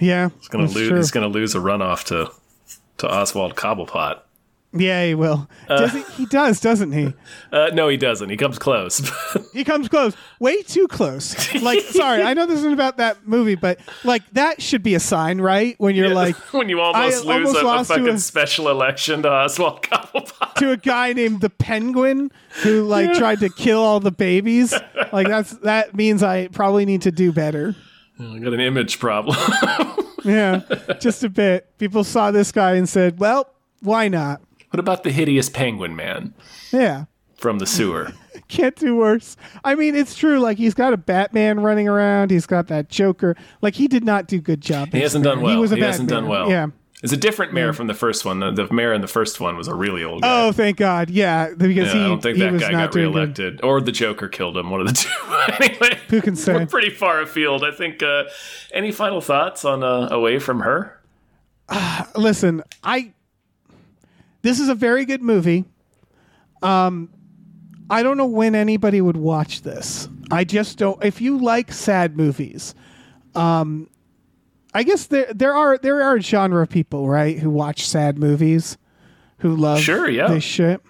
[0.00, 0.30] Yeah.
[0.38, 0.90] he's gonna lose.
[0.90, 2.30] He's gonna lose a runoff to
[2.98, 4.20] to Oswald Cobblepot.
[4.76, 5.48] Yeah, he will.
[5.68, 7.14] Does he, he does, doesn't he?
[7.52, 8.30] Uh, no, he doesn't.
[8.30, 9.00] He comes close.
[9.52, 11.54] He comes close, way too close.
[11.62, 15.00] Like, sorry, I know this isn't about that movie, but like that should be a
[15.00, 15.76] sign, right?
[15.78, 19.22] When you're like when you almost I lose almost a, a fucking a- special election
[19.22, 20.54] to Oswald Cobblepot.
[20.56, 22.32] to a guy named the Penguin
[22.64, 24.74] who like tried to kill all the babies.
[25.12, 27.76] Like that's that means I probably need to do better.
[28.18, 29.36] I got an image problem.
[30.24, 30.62] Yeah,
[31.00, 31.78] just a bit.
[31.78, 33.48] People saw this guy and said, "Well,
[33.80, 34.40] why not?"
[34.74, 36.34] What about the hideous penguin man
[36.72, 37.04] Yeah.
[37.38, 38.10] from the sewer?
[38.48, 39.36] Can't do worse.
[39.62, 40.40] I mean, it's true.
[40.40, 42.32] Like he's got a Batman running around.
[42.32, 43.36] He's got that Joker.
[43.62, 44.92] Like he did not do good job.
[44.92, 45.54] He hasn't done well.
[45.54, 46.50] He was a he hasn't done well.
[46.50, 46.66] Yeah.
[47.04, 48.40] It's a different mayor from the first one.
[48.40, 50.46] The, the mayor in the first one was a really old guy.
[50.46, 51.08] Oh, thank God.
[51.10, 53.18] Yeah, because Yeah, he, I don't think that guy got doing good.
[53.18, 54.70] reelected, or the Joker killed him.
[54.70, 55.10] One of the two.
[55.64, 56.54] anyway, Who can say?
[56.54, 57.62] we're pretty far afield.
[57.62, 58.02] I think.
[58.02, 58.24] Uh,
[58.72, 61.00] any final thoughts on uh, Away from Her?
[62.16, 63.12] Listen, I.
[64.44, 65.64] This is a very good movie.
[66.62, 67.08] Um,
[67.88, 70.06] I don't know when anybody would watch this.
[70.30, 71.02] I just don't.
[71.02, 72.74] If you like sad movies,
[73.34, 73.88] um,
[74.74, 78.76] I guess there there are there are genre of people right who watch sad movies,
[79.38, 80.28] who love Sure, yeah.
[80.28, 80.82] this shit.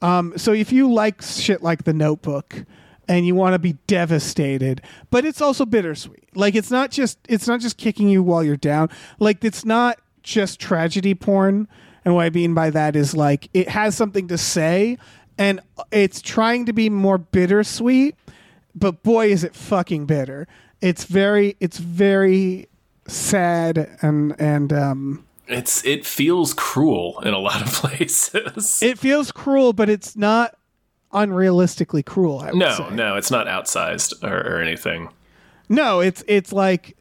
[0.00, 2.64] Um, so if you like shit like The Notebook
[3.06, 6.34] and you want to be devastated, but it's also bittersweet.
[6.34, 8.88] Like it's not just it's not just kicking you while you're down.
[9.18, 11.68] Like it's not just tragedy porn.
[12.04, 14.98] And what I mean by that is like it has something to say
[15.38, 18.14] and it's trying to be more bittersweet,
[18.74, 20.46] but boy is it fucking bitter.
[20.80, 22.68] It's very it's very
[23.06, 28.78] sad and and um It's it feels cruel in a lot of places.
[28.82, 30.56] it feels cruel, but it's not
[31.12, 32.40] unrealistically cruel.
[32.40, 32.90] I no, say.
[32.90, 35.08] no, it's not outsized or, or anything.
[35.68, 36.00] no.
[36.00, 36.96] It's it's like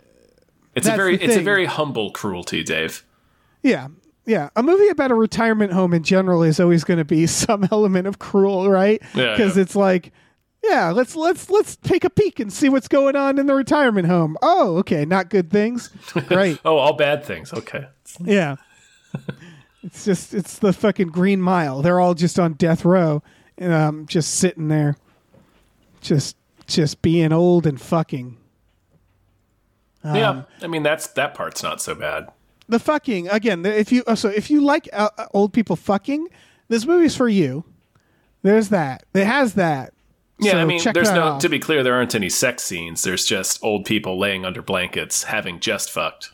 [0.76, 3.04] It's a very it's a very humble cruelty, Dave.
[3.64, 3.88] yeah,
[4.30, 4.50] yeah.
[4.56, 8.08] A movie about a retirement home in general is always going to be some element
[8.08, 9.02] of cruel, right?
[9.16, 9.64] Yeah, Because yeah.
[9.64, 10.12] it's like,
[10.64, 14.08] yeah, let's let's let's take a peek and see what's going on in the retirement
[14.08, 14.38] home.
[14.42, 15.88] Oh, okay, not good things.
[16.28, 16.60] Great.
[16.66, 17.52] Oh, all bad things.
[17.54, 17.88] Okay.
[18.24, 18.56] yeah.
[19.82, 21.82] It's just it's the fucking Green Mile.
[21.82, 23.24] They're all just on death row,
[23.58, 24.98] and um, just sitting there,
[26.02, 26.36] just
[26.68, 28.36] just being old and fucking.
[30.04, 32.28] Um, yeah, I mean that's that part's not so bad.
[32.70, 36.28] The fucking again if you uh, so if you like uh, uh, old people fucking
[36.70, 37.66] this movie's for you
[38.44, 39.94] there's that it has that
[40.40, 41.24] Yeah, So I mean, there's no.
[41.24, 41.42] out.
[41.42, 43.04] To be clear, there aren't any sex scenes.
[43.04, 46.32] There's just old people laying under blankets having just fucked.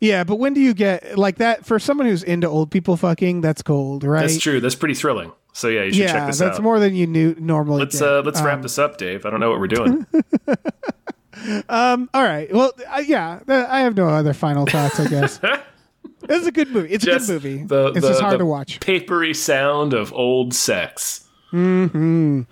[0.00, 3.40] yeah but when do you get like that for someone who's into old people fucking
[3.40, 4.60] that's gold right That's true.
[4.60, 5.32] That's pretty thrilling.
[5.52, 6.50] So yeah, you should yeah check this that's out.
[6.52, 8.08] That's more than you knew normally let's get.
[8.08, 9.26] uh, let's wrap Um, this up, Dave.
[9.26, 10.06] I don't know what we're doing.
[11.68, 15.40] all right well uh, yeah i have no other final thoughts i guess
[16.28, 18.78] it's a good movie it's a good movie the- it's the- just hard to watch
[18.80, 21.26] Papery sound of old sex.
[21.52, 22.46] um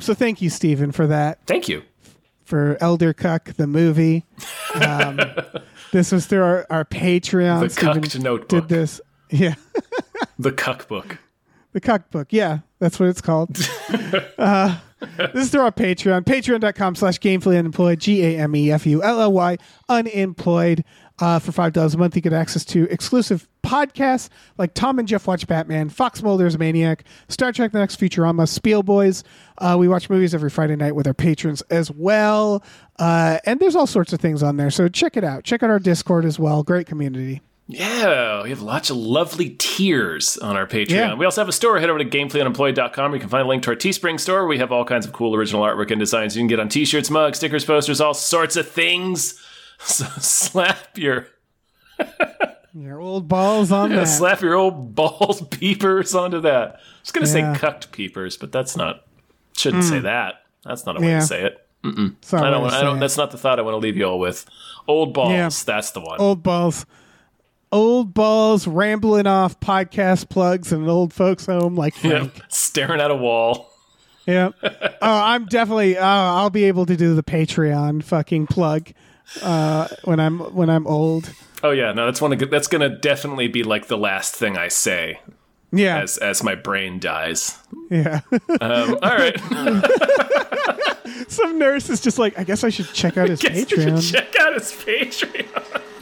[0.00, 1.82] so thank you Stephen, for that Thank you.
[2.44, 4.24] for Elder Cuck the movie.
[4.74, 5.20] Um,
[5.92, 7.60] this was through our, our Patreon.
[7.74, 8.48] The Cucked Notebook.
[8.48, 9.00] Did this?
[9.30, 9.54] Yeah,
[10.38, 11.18] The Cuck Book.
[11.72, 12.28] the Cuck book.
[12.30, 13.56] Yeah, that's what it's called.
[14.38, 14.78] uh,
[15.16, 16.24] this is through our Patreon.
[16.24, 18.00] Patreon.com slash Gamefully Unemployed.
[18.00, 19.56] G A M E F U L L Y
[19.88, 20.84] Unemployed.
[21.20, 25.06] Uh, for five dollars a month, you get access to exclusive podcasts like Tom and
[25.06, 29.22] Jeff Watch Batman, Fox Mulder's Maniac, Star Trek: The Next Futurama, Spiel Boys.
[29.58, 32.64] Uh, we watch movies every Friday night with our patrons as well,
[32.98, 34.70] uh, and there's all sorts of things on there.
[34.70, 35.44] So check it out.
[35.44, 36.64] Check out our Discord as well.
[36.64, 37.42] Great community.
[37.66, 40.90] Yeah, we have lots of lovely tiers on our Patreon.
[40.90, 41.14] Yeah.
[41.14, 41.80] We also have a store.
[41.80, 43.14] Head over to gamefullyunemployed.com.
[43.14, 44.46] You can find a link to our Teespring store.
[44.46, 47.08] We have all kinds of cool original artwork and designs you can get on t-shirts,
[47.08, 49.40] mugs, stickers, posters, all sorts of things.
[49.76, 51.26] So slap your
[52.72, 54.06] Your old balls on that.
[54.06, 56.74] slap your old balls peepers onto that.
[56.76, 57.54] I was gonna Yeah.
[57.54, 59.04] say cucked peepers, but that's not
[59.56, 60.02] shouldn't say mm.
[60.04, 60.42] that.
[60.64, 61.20] That's not a way Yeah.
[61.20, 61.66] to say it.
[62.22, 63.00] Sorry I don't to I don't it.
[63.00, 64.46] that's not the thought I want to leave you all with.
[64.86, 65.50] Old balls, Yeah.
[65.66, 66.20] that's the one.
[66.20, 66.86] old balls
[67.74, 72.40] old balls rambling off podcast plugs in an old folks home like Frank.
[72.48, 73.70] staring at a wall.
[74.26, 74.52] Yeah.
[74.62, 75.98] oh, I'm definitely.
[75.98, 78.92] Uh, I'll be able to do the Patreon fucking plug
[79.42, 81.30] uh, when I'm when I'm old.
[81.62, 84.68] Oh yeah, no, that's one of, that's gonna definitely be like the last thing I
[84.68, 85.18] say
[85.72, 86.00] Yeah.
[86.02, 87.58] as as my brain dies.
[87.90, 88.20] Yeah.
[88.60, 89.38] Um, all right,
[91.28, 93.78] Some nurse is just like, I guess I should check out his Guess you should
[93.94, 94.12] Patreon.
[94.12, 95.82] check out his Patreon.